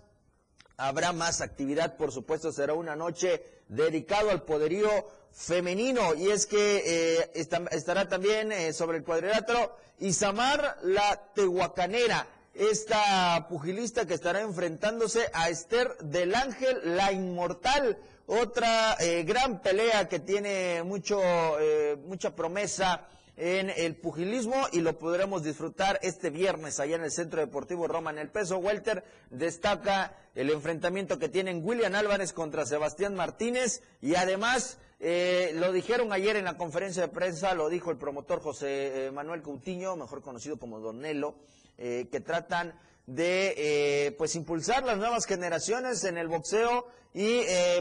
[0.76, 4.88] habrá más actividad, por supuesto, será una noche dedicado al poderío
[5.32, 7.30] femenino y es que eh,
[7.70, 15.50] estará también eh, sobre el cuadrilátero Isamar la Tehuacanera, esta pugilista que estará enfrentándose a
[15.50, 21.20] Esther del Ángel, la inmortal, otra eh, gran pelea que tiene mucho,
[21.60, 23.06] eh, mucha promesa
[23.40, 28.10] en el pugilismo y lo podremos disfrutar este viernes allá en el Centro Deportivo Roma.
[28.10, 34.14] En el peso welter destaca el enfrentamiento que tienen William Álvarez contra Sebastián Martínez y
[34.14, 39.06] además eh, lo dijeron ayer en la conferencia de prensa, lo dijo el promotor José
[39.06, 41.36] eh, Manuel Coutinho, mejor conocido como Don Nelo,
[41.78, 47.40] eh, que tratan de pues impulsar las nuevas generaciones en el boxeo y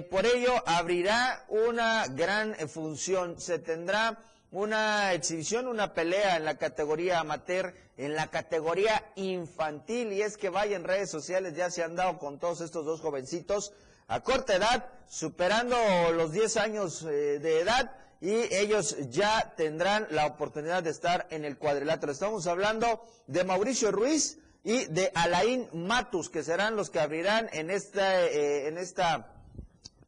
[0.10, 3.40] por ello abrirá una gran función.
[3.40, 4.18] Se tendrá
[4.52, 10.50] una exhibición, una pelea en la categoría amateur, en la categoría infantil, y es que
[10.50, 13.74] vaya en redes sociales, ya se han dado con todos estos dos jovencitos
[14.08, 15.78] a corta edad, superando
[16.14, 21.46] los 10 años eh, de edad, y ellos ya tendrán la oportunidad de estar en
[21.46, 22.12] el cuadrilátero.
[22.12, 27.70] Estamos hablando de Mauricio Ruiz y de Alain Matus, que serán los que abrirán en
[27.70, 29.39] esta, eh, en esta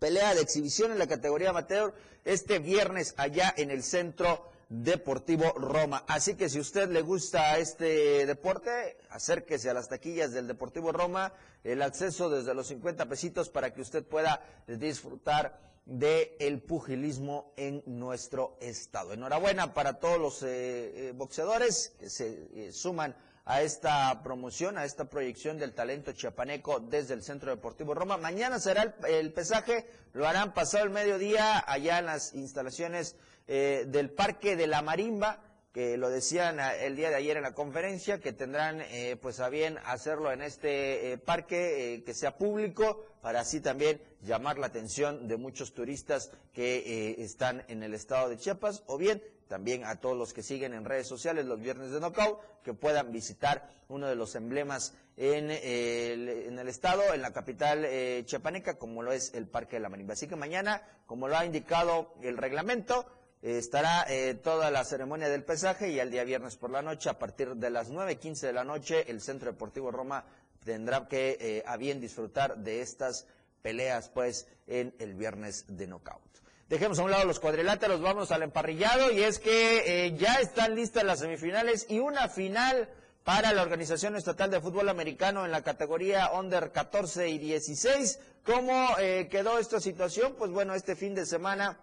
[0.01, 1.93] pelea de exhibición en la categoría amateur
[2.25, 6.03] este viernes allá en el centro Deportivo Roma.
[6.07, 11.33] Así que si usted le gusta este deporte, acérquese a las taquillas del Deportivo Roma,
[11.63, 17.83] el acceso desde los 50 pesitos para que usted pueda disfrutar del el pugilismo en
[17.85, 19.13] nuestro estado.
[19.13, 23.15] Enhorabuena para todos los eh, eh, boxeadores que se eh, suman
[23.45, 28.17] a esta promoción, a esta proyección del talento chiapaneco desde el Centro Deportivo Roma.
[28.17, 33.15] Mañana será el, el pesaje, lo harán pasado el mediodía allá en las instalaciones
[33.47, 35.39] eh, del Parque de la Marimba,
[35.71, 39.47] que lo decían el día de ayer en la conferencia, que tendrán eh, pues a
[39.47, 44.67] bien hacerlo en este eh, parque eh, que sea público, para así también llamar la
[44.67, 49.85] atención de muchos turistas que eh, están en el estado de Chiapas, o bien también
[49.85, 53.69] a todos los que siguen en redes sociales los viernes de Knockout, que puedan visitar
[53.87, 57.85] uno de los emblemas en, el, en el estado, en la capital
[58.25, 60.13] chiapaneca, como lo es el Parque de la Marimba.
[60.13, 63.05] Así que mañana, como lo ha indicado el reglamento,
[63.41, 67.09] eh, estará eh, toda la ceremonia del pesaje y el día viernes por la noche,
[67.09, 70.25] a partir de las 9.15 de la noche, el Centro Deportivo Roma
[70.63, 73.25] tendrá que eh, a bien disfrutar de estas
[73.63, 76.21] peleas pues en el viernes de knockout.
[76.69, 81.03] Dejemos a un lado los cuadriláteros, vamos al emparrillado y es que ya están listas
[81.03, 82.89] las semifinales y una final
[83.25, 88.19] para la Organización Estatal de Fútbol Americano en la categoría Under 14 y 16.
[88.45, 88.95] ¿Cómo
[89.29, 90.35] quedó esta situación?
[90.37, 91.77] Pues bueno, este fin de semana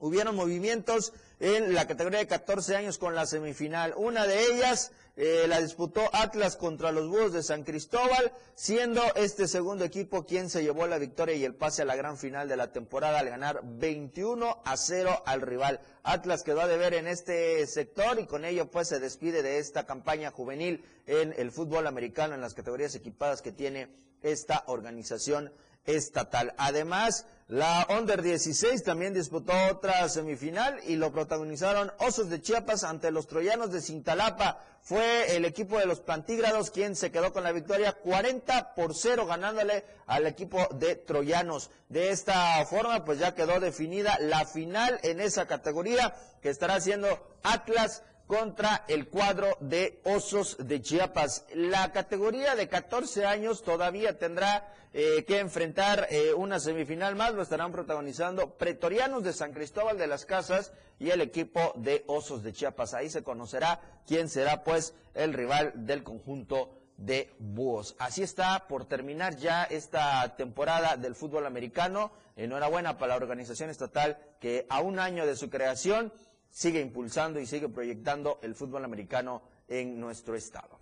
[0.00, 3.94] hubieron movimientos en la categoría de 14 años con la semifinal.
[3.96, 9.48] Una de ellas eh, la disputó Atlas contra los Búhos de San Cristóbal, siendo este
[9.48, 12.56] segundo equipo quien se llevó la victoria y el pase a la gran final de
[12.56, 15.80] la temporada al ganar 21 a 0 al rival.
[16.02, 19.86] Atlas quedó a deber en este sector y con ello pues se despide de esta
[19.86, 23.88] campaña juvenil en el fútbol americano en las categorías equipadas que tiene
[24.22, 25.52] esta organización
[25.84, 26.54] estatal.
[26.58, 33.10] Además, la Under 16 también disputó otra semifinal y lo protagonizaron Osos de Chiapas ante
[33.10, 34.62] los Troyanos de Cintalapa.
[34.82, 39.26] Fue el equipo de los Plantígrados quien se quedó con la victoria 40 por 0
[39.26, 41.72] ganándole al equipo de Troyanos.
[41.88, 47.08] De esta forma pues ya quedó definida la final en esa categoría que estará haciendo
[47.42, 51.46] Atlas contra el cuadro de Osos de Chiapas.
[51.52, 57.42] La categoría de 14 años todavía tendrá eh, que enfrentar eh, una semifinal más, lo
[57.42, 62.52] estarán protagonizando Pretorianos de San Cristóbal de las Casas y el equipo de Osos de
[62.52, 62.94] Chiapas.
[62.94, 67.96] Ahí se conocerá quién será pues el rival del conjunto de Búhos.
[67.98, 72.12] Así está por terminar ya esta temporada del fútbol americano.
[72.36, 76.12] Enhorabuena para la organización estatal que a un año de su creación
[76.50, 80.80] sigue impulsando y sigue proyectando el fútbol americano en nuestro estado.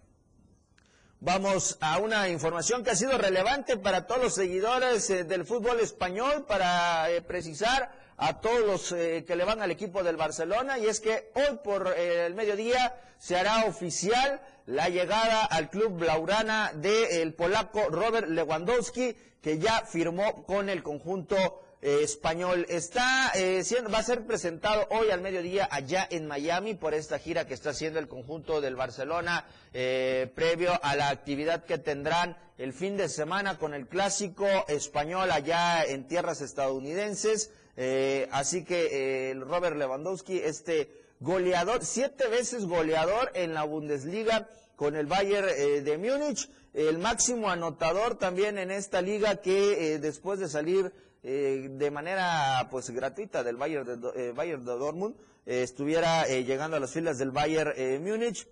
[1.21, 5.81] Vamos a una información que ha sido relevante para todos los seguidores eh, del fútbol
[5.81, 10.79] español, para eh, precisar a todos los eh, que le van al equipo del Barcelona,
[10.79, 16.73] y es que hoy por el mediodía se hará oficial la llegada al club Blaurana
[16.75, 22.67] del polaco Robert Lewandowski, que ya firmó con el conjunto español.
[22.69, 27.19] Está eh, siendo, va a ser presentado hoy al mediodía allá en Miami por esta
[27.19, 32.37] gira que está haciendo el conjunto del Barcelona eh, previo a la actividad que tendrán
[32.59, 37.51] el fin de semana con el clásico español allá en tierras estadounidenses.
[37.77, 44.97] Eh, así que eh, Robert Lewandowski, este goleador, siete veces goleador en la Bundesliga con
[44.97, 50.49] el Bayern eh, de Múnich, el máximo anotador también en esta liga que después de
[50.49, 50.93] salir
[51.29, 55.15] eh, de manera pues gratuita del Bayern de, eh, Bayern de Dortmund
[55.45, 58.49] eh, estuviera eh, llegando a las filas del Bayern Múnich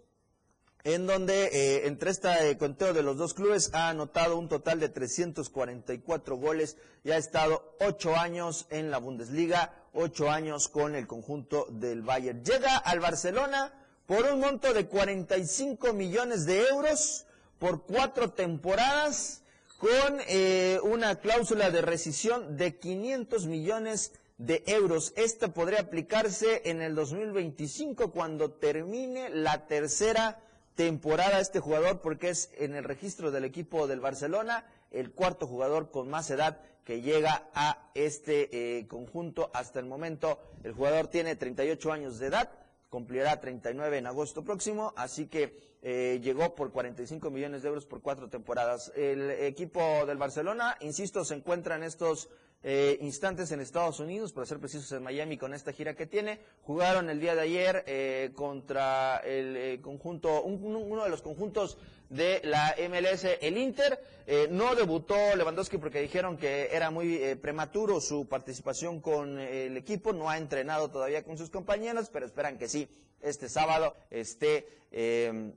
[0.84, 6.36] en donde entre este conteo de los dos clubes ha anotado un total de 344
[6.36, 12.02] goles y ha estado ocho años en la Bundesliga, ocho años con el conjunto del
[12.02, 12.44] Bayern.
[12.44, 13.72] Llega al Barcelona
[14.06, 17.26] por un monto de 45 millones de euros
[17.58, 19.42] por cuatro temporadas
[19.78, 25.12] con eh, una cláusula de rescisión de 500 millones de euros.
[25.16, 30.40] Esta podría aplicarse en el 2025 cuando termine la tercera
[30.74, 35.90] temporada este jugador porque es en el registro del equipo del Barcelona el cuarto jugador
[35.90, 40.38] con más edad que llega a este eh, conjunto hasta el momento.
[40.62, 42.50] El jugador tiene 38 años de edad,
[42.91, 48.01] cumplirá 39 en agosto próximo, así que eh, llegó por 45 millones de euros por
[48.03, 48.93] cuatro temporadas.
[48.97, 52.28] El equipo del Barcelona, insisto, se encuentra en estos
[52.62, 56.41] eh, instantes en Estados Unidos, para ser precisos en Miami con esta gira que tiene.
[56.62, 61.78] Jugaron el día de ayer eh, contra el eh, conjunto, un- uno de los conjuntos
[62.09, 64.00] de la MLS, el Inter.
[64.26, 69.66] Eh, no debutó Lewandowski porque dijeron que era muy eh, prematuro su participación con eh,
[69.66, 72.88] el equipo, no ha entrenado todavía con sus compañeros, pero esperan que sí,
[73.20, 75.52] este sábado esté eh,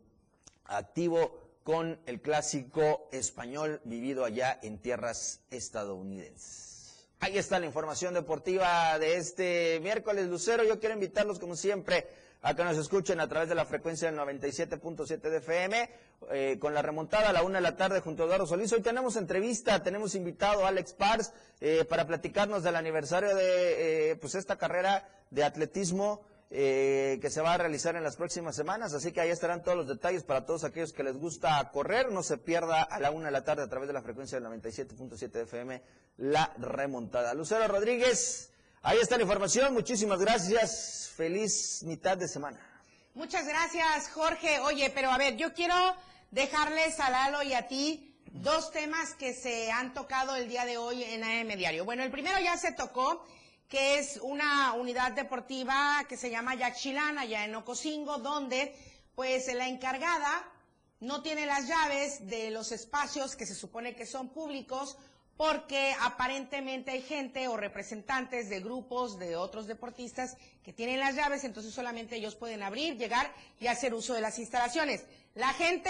[0.66, 7.08] activo con el clásico español vivido allá en tierras estadounidenses.
[7.20, 10.64] Ahí está la información deportiva de este miércoles, Lucero.
[10.64, 12.08] Yo quiero invitarlos, como siempre,
[12.42, 15.90] a que nos escuchen a través de la frecuencia del 97.7 de FM,
[16.32, 18.72] eh, con la remontada a la una de la tarde junto a Eduardo Solís.
[18.74, 24.16] Hoy tenemos entrevista, tenemos invitado a Alex Pars eh, para platicarnos del aniversario de eh,
[24.16, 26.22] pues esta carrera de atletismo
[26.52, 28.94] eh, que se va a realizar en las próximas semanas.
[28.94, 32.12] Así que ahí estarán todos los detalles para todos aquellos que les gusta correr.
[32.12, 34.50] No se pierda a la una de la tarde a través de la frecuencia del
[34.50, 35.82] 97.7 de FM
[36.18, 37.36] la remontada.
[37.36, 38.52] Lucero Rodríguez,
[38.82, 39.74] ahí está la información.
[39.74, 41.12] Muchísimas gracias.
[41.16, 42.60] Feliz mitad de semana.
[43.14, 44.60] Muchas gracias, Jorge.
[44.60, 45.76] Oye, pero a ver, yo quiero
[46.32, 50.78] dejarles a Lalo y a ti dos temas que se han tocado el día de
[50.78, 51.86] hoy en AM Diario.
[51.86, 53.26] Bueno, el primero ya se tocó,
[53.68, 58.76] que es una unidad deportiva que se llama Yaxchilán, allá en Ocosingo, donde
[59.16, 60.48] pues la encargada
[61.00, 64.98] no tiene las llaves de los espacios que se supone que son públicos
[65.40, 70.36] porque aparentemente hay gente o representantes de grupos de otros deportistas
[70.66, 74.38] que tienen las llaves, entonces solamente ellos pueden abrir, llegar y hacer uso de las
[74.38, 75.06] instalaciones.
[75.36, 75.90] La gente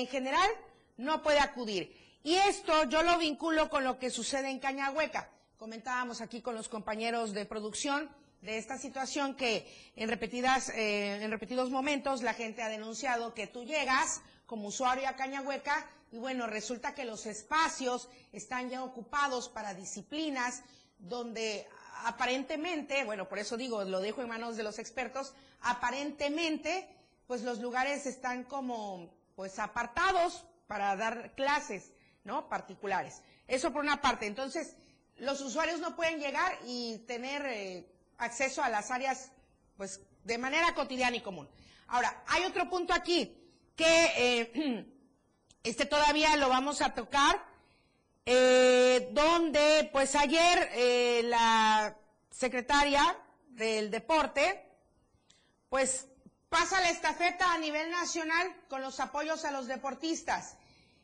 [0.00, 0.50] en general
[0.96, 1.96] no puede acudir.
[2.24, 5.30] Y esto yo lo vinculo con lo que sucede en Cañahueca.
[5.58, 8.10] Comentábamos aquí con los compañeros de producción
[8.42, 13.46] de esta situación que en repetidas, eh, en repetidos momentos la gente ha denunciado que
[13.46, 19.48] tú llegas como usuario a Cañahueca y bueno, resulta que los espacios están ya ocupados
[19.48, 20.62] para disciplinas
[20.98, 21.68] donde
[22.04, 26.88] aparentemente, bueno, por eso digo, lo dejo en manos de los expertos, aparentemente,
[27.26, 31.92] pues los lugares están como, pues apartados para dar clases,
[32.24, 32.48] ¿no?
[32.48, 33.22] Particulares.
[33.46, 34.26] Eso por una parte.
[34.26, 34.76] Entonces,
[35.16, 37.86] los usuarios no pueden llegar y tener eh,
[38.18, 39.30] acceso a las áreas,
[39.76, 41.48] pues, de manera cotidiana y común.
[41.88, 43.34] Ahora, hay otro punto aquí
[43.74, 44.86] que eh,
[45.68, 47.42] este todavía lo vamos a tocar,
[48.26, 51.96] eh, donde pues ayer eh, la
[52.30, 53.16] secretaria
[53.48, 54.64] del deporte
[55.68, 56.06] pues
[56.48, 60.56] pasa la estafeta a nivel nacional con los apoyos a los deportistas.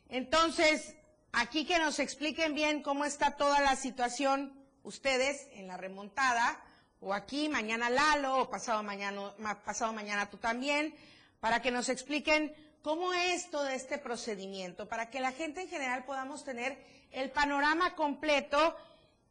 [0.09, 0.95] Entonces,
[1.33, 4.53] aquí que nos expliquen bien cómo está toda la situación
[4.83, 6.59] ustedes en la remontada,
[7.01, 10.95] o aquí mañana Lalo, o pasado mañana, ma- pasado mañana tú también,
[11.39, 12.55] para que nos expliquen
[12.85, 16.77] cómo es todo este procedimiento, para que la gente en general podamos tener
[17.13, 18.75] el panorama completo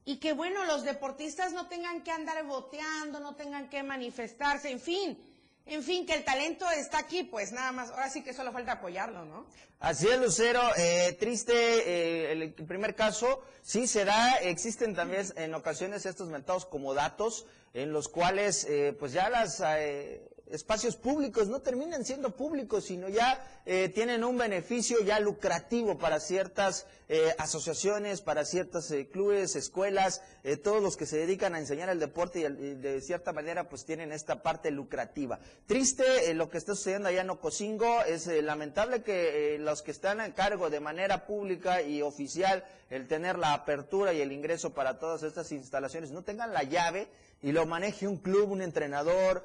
[0.05, 4.81] y que, bueno, los deportistas no tengan que andar boteando, no tengan que manifestarse, en
[4.81, 5.17] fin,
[5.67, 8.73] en fin, que el talento está aquí, pues nada más, ahora sí que solo falta
[8.73, 9.47] apoyarlo, ¿no?
[9.79, 10.61] Así es, Lucero.
[10.77, 13.41] Eh, triste eh, el, primer caso.
[13.63, 18.97] Sí se da, existen también en ocasiones estos mentados como datos en los cuales eh,
[18.99, 19.61] pues ya las
[20.55, 26.21] espacios públicos no terminan siendo públicos, sino ya eh, tienen un beneficio ya lucrativo para
[26.21, 31.59] ciertas eh, asociaciones, para ciertos eh, clubes, escuelas, eh, todos los que se dedican a
[31.59, 35.39] enseñar el deporte y, y de cierta manera pues tienen esta parte lucrativa.
[35.67, 39.83] Triste eh, lo que está sucediendo allá en Ocosingo, es eh, lamentable que eh, los
[39.83, 44.33] que están a cargo de manera pública y oficial el tener la apertura y el
[44.33, 47.09] ingreso para todas estas instalaciones no tengan la llave
[47.43, 49.45] y lo maneje un club, un entrenador,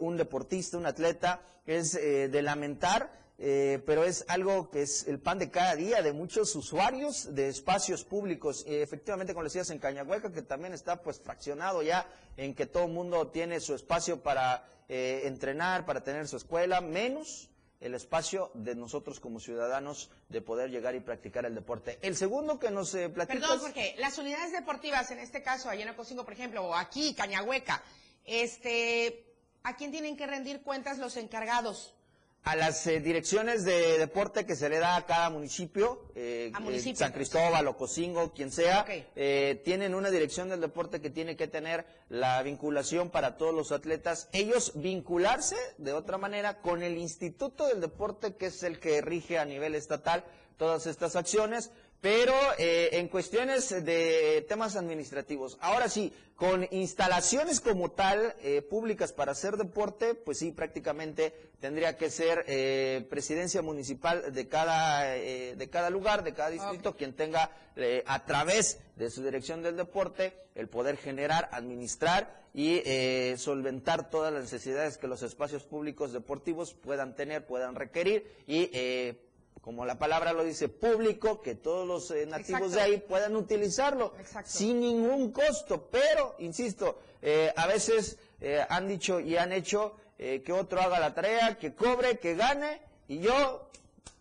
[0.00, 3.10] un deportista, un atleta, es de lamentar,
[3.42, 7.48] eh, pero es algo que es el pan de cada día de muchos usuarios de
[7.48, 8.64] espacios públicos.
[8.68, 12.84] Eh, efectivamente, como decías, en Cañahueca, que también está pues fraccionado ya en que todo
[12.84, 17.48] el mundo tiene su espacio para eh, entrenar, para tener su escuela, menos
[17.80, 21.98] el espacio de nosotros como ciudadanos de poder llegar y practicar el deporte.
[22.02, 23.40] El segundo que nos eh, platicas...
[23.40, 27.14] Perdón, porque las unidades deportivas, en este caso, allá en Ocosingo, por ejemplo, o aquí,
[27.14, 27.82] Cañahueca,
[28.26, 31.94] este, ¿a quién tienen que rendir cuentas los encargados?
[32.44, 36.62] A las eh, direcciones de deporte que se le da a cada municipio, eh, A
[36.70, 37.12] eh, San.
[37.12, 42.42] Cristóbal, Ocosingo, quien sea, eh, tienen una dirección del deporte que tiene que tener la
[42.42, 44.28] vinculación para todos los atletas.
[44.32, 49.38] Ellos vincularse de otra manera con el Instituto del Deporte, que es el que rige
[49.38, 50.24] a nivel estatal
[50.56, 51.70] todas estas acciones,
[52.00, 55.58] pero eh, en cuestiones de temas administrativos.
[55.60, 61.98] Ahora sí, con instalaciones como tal, eh, públicas para hacer deporte, pues sí, prácticamente tendría
[61.98, 67.50] que ser eh, presidencia municipal de cada, de cada lugar, de cada distrito, quien tenga
[68.06, 72.82] a través de su dirección del deporte el poder generar, administrar y
[73.36, 78.70] solventar todas las necesidades que los espacios públicos deportivos puedan tener, puedan requerir y
[79.60, 84.14] como la palabra lo dice, público, que todos los eh, nativos de ahí puedan utilizarlo
[84.44, 85.88] sin ningún costo.
[85.90, 91.14] Pero, insisto, eh, a veces eh, han dicho y han hecho que otro haga la
[91.14, 93.70] tarea, que cobre, que gane, y yo...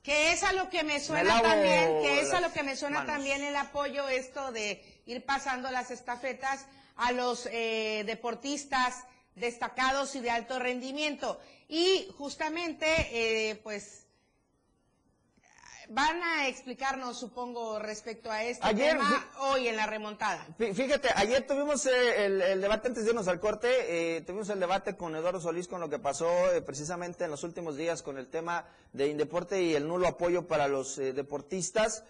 [0.01, 3.05] Que es a lo que me suena también, que es a lo que me suena
[3.05, 9.03] también el apoyo esto de ir pasando las estafetas a los deportistas
[9.35, 11.37] destacados y de alto rendimiento.
[11.67, 14.05] Y justamente, pues
[15.91, 20.45] Van a explicarnos, supongo, respecto a este tema hoy en la remontada.
[20.59, 24.95] Fíjate, ayer tuvimos eh, el, debate, antes de irnos al corte, eh, tuvimos el debate
[24.95, 28.27] con Eduardo Solís con lo que pasó eh, precisamente en los últimos días con el
[28.27, 32.03] tema de Indeporte y el nulo apoyo para los deportistas.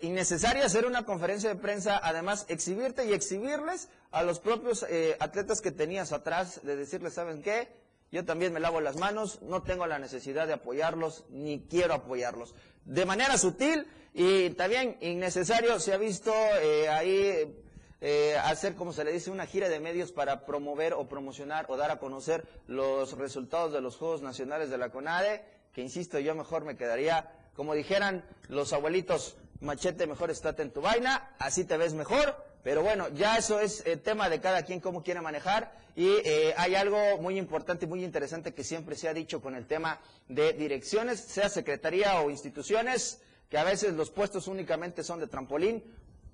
[0.00, 4.86] innecesario hacer una conferencia de prensa, además exhibirte y exhibirles a los propios
[5.20, 7.68] atletas que tenías atrás, de decirles, ¿saben qué?
[8.10, 12.54] Yo también me lavo las manos, no tengo la necesidad de apoyarlos, ni quiero apoyarlos.
[12.84, 17.54] De manera sutil y también innecesario se ha visto eh, ahí
[18.00, 21.76] eh, hacer, como se le dice, una gira de medios para promover o promocionar o
[21.76, 26.34] dar a conocer los resultados de los Juegos Nacionales de la CONADE, que insisto, yo
[26.34, 31.76] mejor me quedaría, como dijeran los abuelitos, machete, mejor estate en tu vaina, así te
[31.76, 35.72] ves mejor, pero bueno, ya eso es eh, tema de cada quien cómo quiere manejar
[35.98, 39.56] y eh, hay algo muy importante y muy interesante que siempre se ha dicho con
[39.56, 45.18] el tema de direcciones, sea secretaría o instituciones, que a veces los puestos únicamente son
[45.18, 45.82] de trampolín,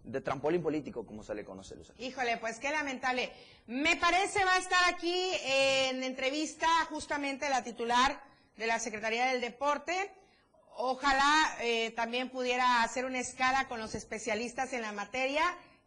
[0.02, 1.76] de trampolín político, como se le conoce.
[1.98, 3.32] Híjole, pues qué lamentable.
[3.66, 8.20] Me parece va a estar aquí en entrevista justamente la titular
[8.56, 10.12] de la Secretaría del Deporte.
[10.76, 15.42] Ojalá eh, también pudiera hacer una escala con los especialistas en la materia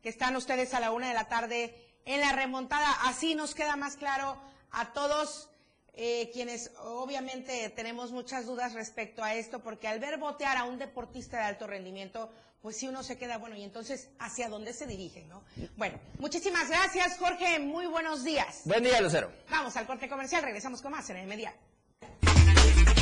[0.08, 2.90] que están ustedes a la una de la tarde en la remontada.
[3.04, 4.38] Así nos queda más claro
[4.72, 5.50] a todos
[5.96, 10.80] eh, quienes obviamente tenemos muchas dudas respecto a esto, porque al ver botear a un
[10.80, 12.32] deportista de alto rendimiento,
[12.62, 15.44] pues sí uno se queda, bueno, y entonces, ¿hacia dónde se dirige, no?
[15.76, 18.62] Bueno, muchísimas gracias, Jorge, muy buenos días.
[18.64, 19.30] Buen día, Lucero.
[19.50, 21.54] Vamos al corte comercial, regresamos con más en el Media.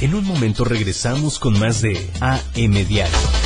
[0.02, 3.45] En un momento regresamos con más de AM Diario.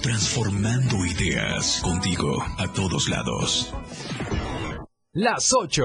[0.00, 3.74] Transformando ideas contigo a todos lados.
[5.12, 5.84] Las 8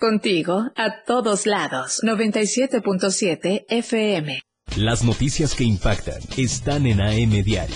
[0.00, 2.02] Contigo a todos lados.
[2.04, 4.40] 97.7 FM.
[4.76, 7.74] Las noticias que impactan están en AM Diario.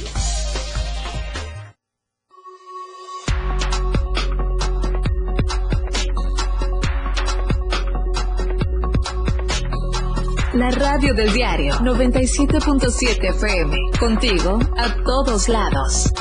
[10.54, 13.76] La radio del diario 97.7 FM.
[13.98, 16.12] Contigo a todos lados.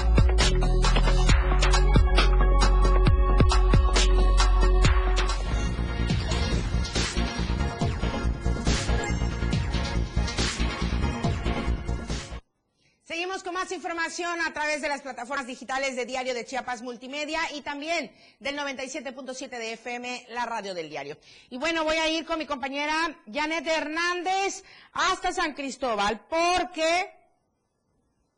[13.62, 18.12] Más información a través de las plataformas digitales de Diario de Chiapas Multimedia y también
[18.40, 21.16] del 97.7 de FM, la radio del diario.
[21.52, 22.92] Y bueno, voy a ir con mi compañera
[23.32, 27.12] Janet Hernández hasta San Cristóbal porque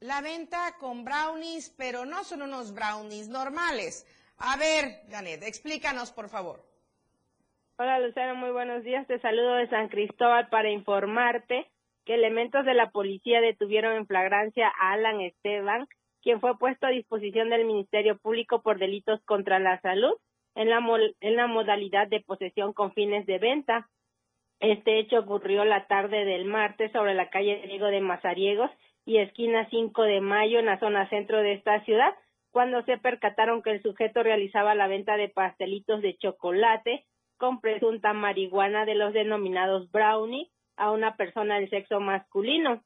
[0.02, 4.06] la venta con brownies, pero no son unos brownies normales.
[4.40, 6.66] A ver, Janet, explícanos por favor.
[7.78, 9.08] Hola Lucero, muy buenos días.
[9.08, 11.72] Te saludo de San Cristóbal para informarte
[12.06, 15.88] que elementos de la policía detuvieron en flagrancia a Alan Esteban,
[16.22, 20.14] quien fue puesto a disposición del Ministerio Público por delitos contra la salud
[20.56, 23.90] en la, modalidad de posesión con fines de venta.
[24.60, 28.72] Este hecho ocurrió la tarde del martes sobre la calle Diego de Mazariegos
[29.06, 32.14] y esquina 5 de Mayo en la zona centro de esta ciudad,
[32.52, 37.06] cuando se percataron que el sujeto realizaba la venta de pastelitos de chocolate
[37.38, 42.84] con presunta marihuana de los denominados brownie a una persona del sexo masculino.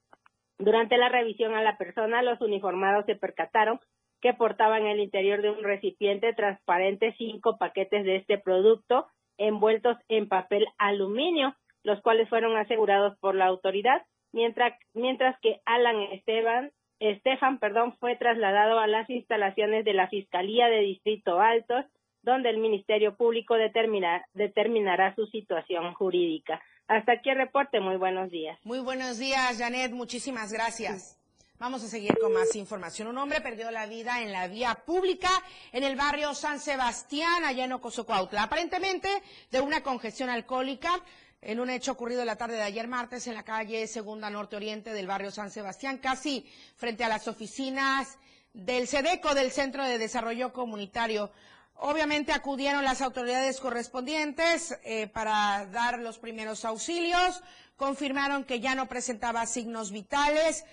[0.59, 3.79] Durante la revisión a la persona, los uniformados se percataron
[4.21, 9.07] que portaban en el interior de un recipiente transparente cinco paquetes de este producto
[9.37, 14.01] envueltos en papel aluminio, los cuales fueron asegurados por la autoridad,
[14.33, 20.67] mientras, mientras que Alan Esteban, Estefan perdón, fue trasladado a las instalaciones de la Fiscalía
[20.67, 21.85] de Distrito Altos,
[22.23, 26.61] donde el Ministerio Público determina, determinará su situación jurídica.
[26.87, 27.79] Hasta aquí el reporte.
[27.79, 28.57] Muy buenos días.
[28.63, 29.91] Muy buenos días, Janet.
[29.91, 31.17] Muchísimas gracias.
[31.59, 33.07] Vamos a seguir con más información.
[33.07, 35.29] Un hombre perdió la vida en la vía pública
[35.71, 39.09] en el barrio San Sebastián, allá en Ocosocuautla, aparentemente
[39.49, 41.01] de una congestión alcohólica
[41.41, 44.93] en un hecho ocurrido la tarde de ayer martes en la calle Segunda Norte Oriente
[44.93, 48.17] del barrio San Sebastián, casi frente a las oficinas
[48.53, 51.31] del SEDECO, del Centro de Desarrollo Comunitario.
[51.79, 57.43] Obviamente acudieron las autoridades correspondientes eh, para dar los primeros auxilios,
[57.75, 60.65] confirmaron que ya no presentaba signos vitales.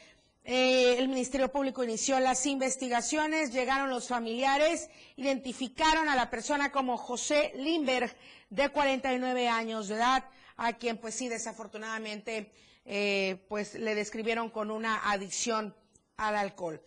[0.44, 6.96] Eh, el Ministerio Público inició las investigaciones, llegaron los familiares, identificaron a la persona como
[6.96, 8.10] José Limberg,
[8.48, 10.24] de 49 años de edad,
[10.56, 12.50] a quien pues sí desafortunadamente
[12.86, 15.74] eh, pues le describieron con una adicción
[16.16, 16.80] al alcohol.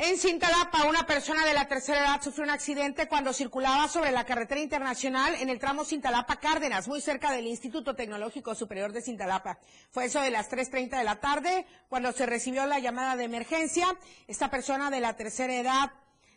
[0.00, 4.24] En Cintalapa, una persona de la tercera edad sufrió un accidente cuando circulaba sobre la
[4.24, 9.58] carretera internacional en el tramo Cintalapa-Cárdenas, muy cerca del Instituto Tecnológico Superior de Cintalapa.
[9.90, 13.88] Fue eso de las 3.30 de la tarde cuando se recibió la llamada de emergencia.
[14.28, 15.92] Esta persona de la tercera edad,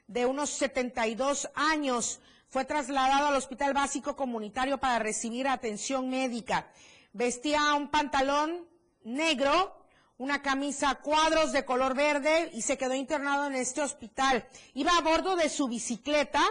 [0.07, 6.65] de unos 72 años, fue trasladado al Hospital Básico Comunitario para recibir atención médica.
[7.13, 8.67] Vestía un pantalón
[9.03, 9.80] negro,
[10.21, 14.47] una camisa a cuadros de color verde y se quedó internado en este hospital.
[14.75, 16.43] Iba a bordo de su bicicleta,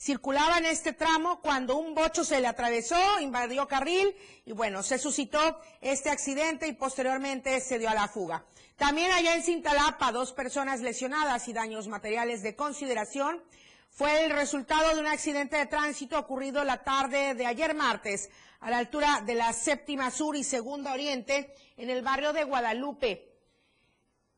[0.00, 4.98] circulaba en este tramo cuando un bocho se le atravesó, invadió carril y bueno, se
[4.98, 8.46] suscitó este accidente y posteriormente se dio a la fuga.
[8.76, 13.42] También allá en Cintalapa, dos personas lesionadas y daños materiales de consideración
[13.90, 18.30] fue el resultado de un accidente de tránsito ocurrido la tarde de ayer martes
[18.62, 23.28] a la altura de la séptima sur y segunda oriente en el barrio de Guadalupe.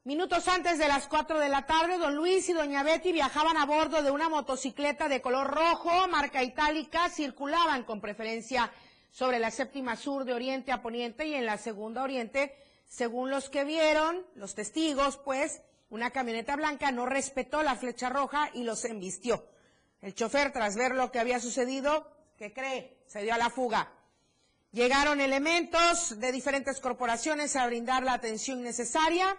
[0.05, 3.67] Minutos antes de las cuatro de la tarde, don Luis y doña Betty viajaban a
[3.67, 8.73] bordo de una motocicleta de color rojo, marca itálica, circulaban con preferencia
[9.11, 12.55] sobre la séptima sur de oriente a poniente y en la segunda oriente,
[12.87, 15.61] según los que vieron, los testigos, pues,
[15.91, 19.47] una camioneta blanca no respetó la flecha roja y los embistió.
[20.01, 23.03] El chofer, tras ver lo que había sucedido, ¿qué cree?
[23.07, 23.93] Se dio a la fuga.
[24.75, 29.39] Llegaron elementos de diferentes corporaciones a brindar la atención necesaria.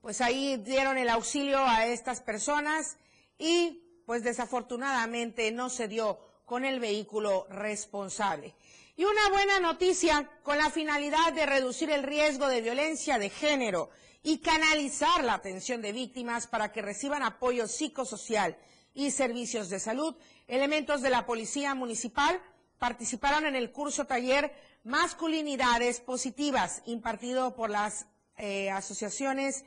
[0.00, 2.96] Pues ahí dieron el auxilio a estas personas
[3.38, 8.56] y pues desafortunadamente no se dio con el vehículo responsable.
[8.96, 13.90] Y una buena noticia con la finalidad de reducir el riesgo de violencia de género
[14.24, 18.58] y canalizar la atención de víctimas para que reciban apoyo psicosocial
[18.92, 20.16] y servicios de salud,
[20.48, 22.42] elementos de la Policía Municipal
[22.78, 24.52] participaron en el curso taller
[24.84, 28.06] Masculinidades Positivas, impartido por las
[28.36, 29.64] eh, asociaciones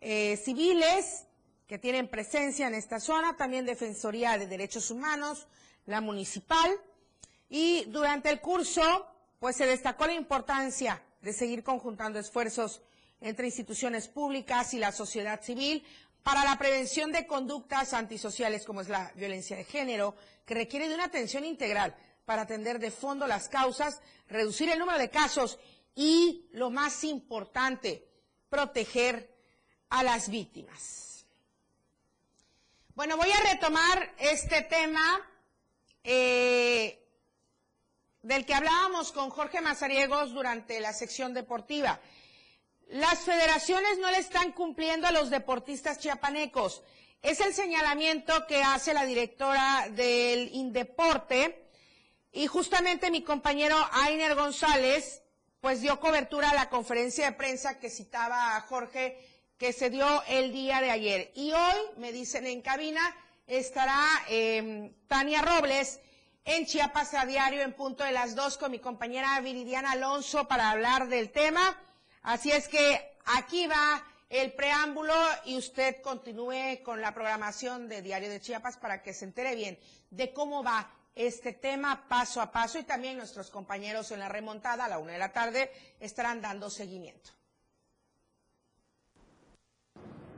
[0.00, 1.26] eh, civiles
[1.66, 5.48] que tienen presencia en esta zona, también Defensoría de Derechos Humanos,
[5.86, 6.70] la municipal,
[7.50, 9.06] y durante el curso,
[9.38, 12.82] pues se destacó la importancia de seguir conjuntando esfuerzos
[13.20, 15.84] entre instituciones públicas y la sociedad civil
[16.22, 20.14] para la prevención de conductas antisociales como es la violencia de género,
[20.44, 21.96] que requiere de una atención integral
[22.28, 25.58] para atender de fondo las causas, reducir el número de casos
[25.94, 28.06] y, lo más importante,
[28.50, 29.34] proteger
[29.88, 31.24] a las víctimas.
[32.94, 35.26] Bueno, voy a retomar este tema
[36.04, 37.02] eh,
[38.20, 41.98] del que hablábamos con Jorge Mazariegos durante la sección deportiva.
[42.88, 46.82] Las federaciones no le están cumpliendo a los deportistas chiapanecos.
[47.22, 51.67] Es el señalamiento que hace la directora del Indeporte
[52.32, 55.22] y justamente mi compañero Ainer González
[55.60, 59.18] pues dio cobertura a la conferencia de prensa que citaba a Jorge
[59.58, 61.32] que se dio el día de ayer.
[61.34, 63.00] Y hoy, me dicen en cabina,
[63.46, 66.00] estará eh, Tania Robles
[66.44, 70.70] en Chiapas a diario en punto de las dos con mi compañera Viridiana Alonso para
[70.70, 71.76] hablar del tema.
[72.22, 75.14] Así es que aquí va el preámbulo
[75.44, 79.78] y usted continúe con la programación de Diario de Chiapas para que se entere bien
[80.10, 84.84] de cómo va este tema paso a paso y también nuestros compañeros en la remontada
[84.84, 87.32] a la una de la tarde estarán dando seguimiento.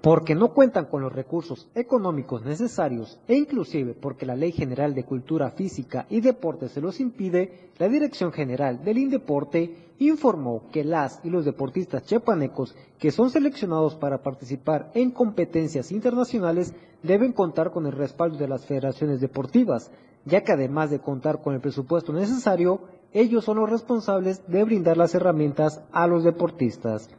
[0.02, 5.04] porque no cuentan con los recursos económicos necesarios e inclusive porque la Ley General de
[5.04, 11.20] Cultura Física y Deporte se los impide, la Dirección General del Indeporte informó que las
[11.22, 16.72] y los deportistas chiapanecos que son seleccionados para participar en competencias internacionales
[17.02, 19.90] deben contar con el respaldo de las federaciones deportivas,
[20.24, 22.80] ya que además de contar con el presupuesto necesario,
[23.12, 27.10] ellos son los responsables de brindar las herramientas a los deportistas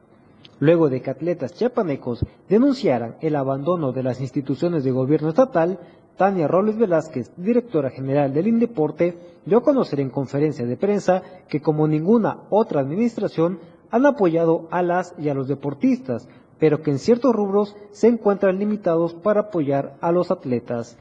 [0.62, 5.80] luego de que atletas chiapanecos denunciaran el abandono de las instituciones de gobierno estatal,
[6.18, 11.62] Tania Robles Velázquez, directora general del Indeporte, dio a conocer en conferencia de prensa que
[11.62, 16.30] como ninguna otra administración han apoyado a las y a los deportistas,
[16.60, 20.95] pero que en ciertos rubros se encuentran limitados para apoyar a los atletas.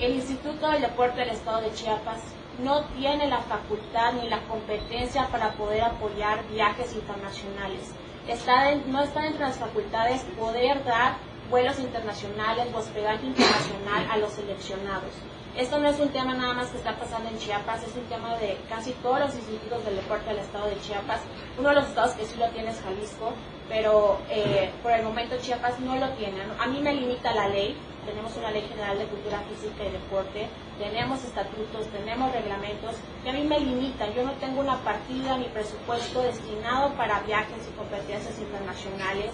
[0.00, 2.20] El Instituto del Deporte del Estado de Chiapas
[2.62, 7.92] no tiene la facultad ni la competencia para poder apoyar viajes internacionales
[8.28, 11.16] está no está entre las facultades poder dar
[11.50, 15.12] vuelos internacionales hospedaje internacional a los seleccionados.
[15.56, 18.36] Esto no es un tema nada más que está pasando en Chiapas, es un tema
[18.36, 21.20] de casi todos los institutos del deporte del estado de Chiapas.
[21.58, 23.32] Uno de los estados que sí lo tiene es Jalisco,
[23.68, 26.42] pero eh, por el momento Chiapas no lo tiene.
[26.60, 27.76] A mí me limita la ley,
[28.06, 30.46] tenemos una ley general de cultura física y deporte,
[30.78, 34.12] tenemos estatutos, tenemos reglamentos que a mí me limitan.
[34.14, 39.32] Yo no tengo una partida ni presupuesto destinado para viajes y competencias internacionales.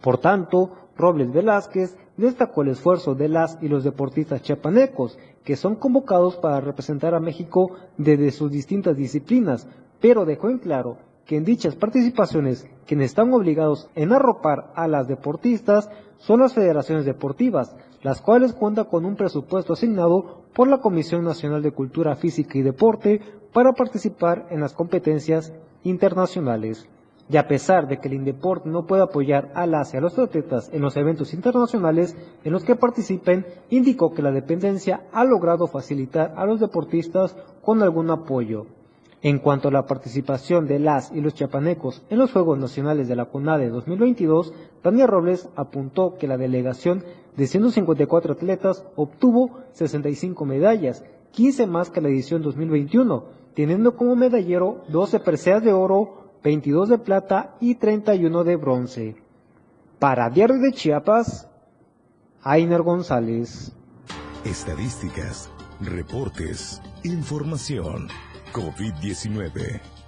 [0.00, 5.76] Por tanto, Robles Velázquez destacó el esfuerzo de las y los deportistas chiapanecos, que son
[5.76, 9.66] convocados para representar a México desde sus distintas disciplinas,
[10.00, 15.06] pero dejó en claro que en dichas participaciones quienes están obligados en arropar a las
[15.06, 15.88] deportistas
[16.18, 21.62] son las federaciones deportivas, las cuales cuentan con un presupuesto asignado por la Comisión Nacional
[21.62, 23.20] de Cultura Física y Deporte
[23.52, 25.52] para participar en las competencias
[25.84, 26.88] internacionales.
[27.30, 30.18] Y a pesar de que el Indeport no puede apoyar a las y a los
[30.18, 35.66] atletas en los eventos internacionales en los que participen, indicó que la dependencia ha logrado
[35.66, 38.66] facilitar a los deportistas con algún apoyo.
[39.22, 43.14] En cuanto a la participación de las y los chiapanecos en los Juegos Nacionales de
[43.14, 47.04] la CONADE 2022, Daniel Robles apuntó que la delegación
[47.36, 53.24] de 154 atletas obtuvo 65 medallas, 15 más que la edición 2021,
[53.54, 59.16] teniendo como medallero 12 preseas de oro, 22 de plata y 31 de bronce.
[59.98, 61.48] Para Diario de Chiapas,
[62.42, 63.72] Ainer González.
[64.44, 68.08] Estadísticas, reportes, información.
[68.52, 70.01] COVID-19.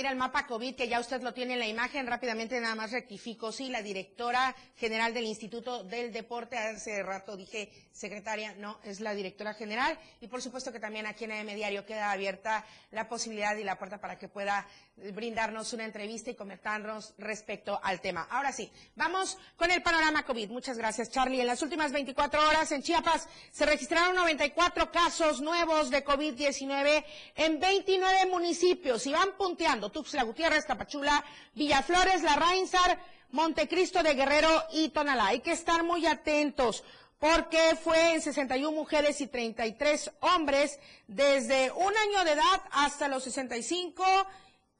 [0.00, 2.58] Antes de ir al mapa COVID, que ya usted lo tiene en la imagen, rápidamente
[2.58, 3.52] nada más rectifico.
[3.52, 9.14] Sí, la directora general del Instituto del Deporte, hace rato dije secretaria, no, es la
[9.14, 9.98] directora general.
[10.22, 13.78] Y por supuesto que también aquí en AM Diario queda abierta la posibilidad y la
[13.78, 14.66] puerta para que pueda
[15.12, 18.26] brindarnos una entrevista y comentarnos respecto al tema.
[18.30, 20.50] Ahora sí, vamos con el panorama COVID.
[20.50, 21.40] Muchas gracias, Charlie.
[21.40, 27.04] En las últimas 24 horas en Chiapas se registraron 94 casos nuevos de COVID-19
[27.36, 31.24] en 29 municipios y van punteando Tuxtla Gutiérrez, Tapachula,
[31.54, 32.98] Villaflores, La Rainsar,
[33.30, 35.26] Montecristo de Guerrero y Tonalá.
[35.26, 36.82] Hay que estar muy atentos
[37.18, 43.24] porque fue en 61 mujeres y 33 hombres desde un año de edad hasta los
[43.24, 44.04] 65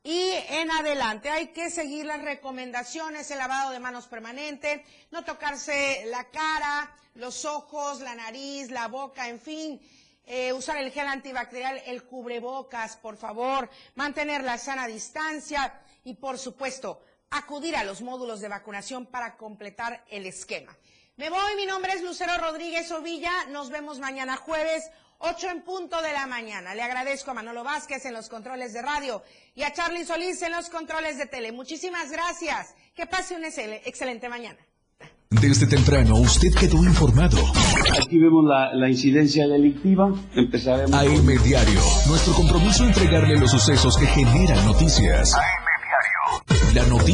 [0.02, 1.28] y en adelante.
[1.28, 7.44] Hay que seguir las recomendaciones, el lavado de manos permanente, no tocarse la cara, los
[7.44, 9.80] ojos, la nariz, la boca, en fin.
[10.33, 16.39] Eh, usar el gel antibacterial, el cubrebocas, por favor, mantener la sana distancia y, por
[16.39, 20.72] supuesto, acudir a los módulos de vacunación para completar el esquema.
[21.16, 24.89] Me voy, mi nombre es Lucero Rodríguez Ovilla, nos vemos mañana jueves.
[25.18, 26.76] 8 en punto de la mañana.
[26.76, 29.24] Le agradezco a Manolo Vázquez en los controles de radio
[29.57, 31.51] y a Charlie Solís en los controles de tele.
[31.51, 32.76] Muchísimas gracias.
[32.95, 34.59] Que pase una excelente mañana.
[35.28, 37.37] Desde temprano usted quedó informado.
[37.99, 40.12] Aquí vemos la, la incidencia delictiva.
[40.34, 40.93] Empezaremos.
[40.93, 41.80] AM Diario.
[42.09, 45.34] Nuestro compromiso entregarle los sucesos que generan noticias.
[45.34, 45.43] AM
[45.82, 46.74] Diario.
[46.74, 47.11] La noticia.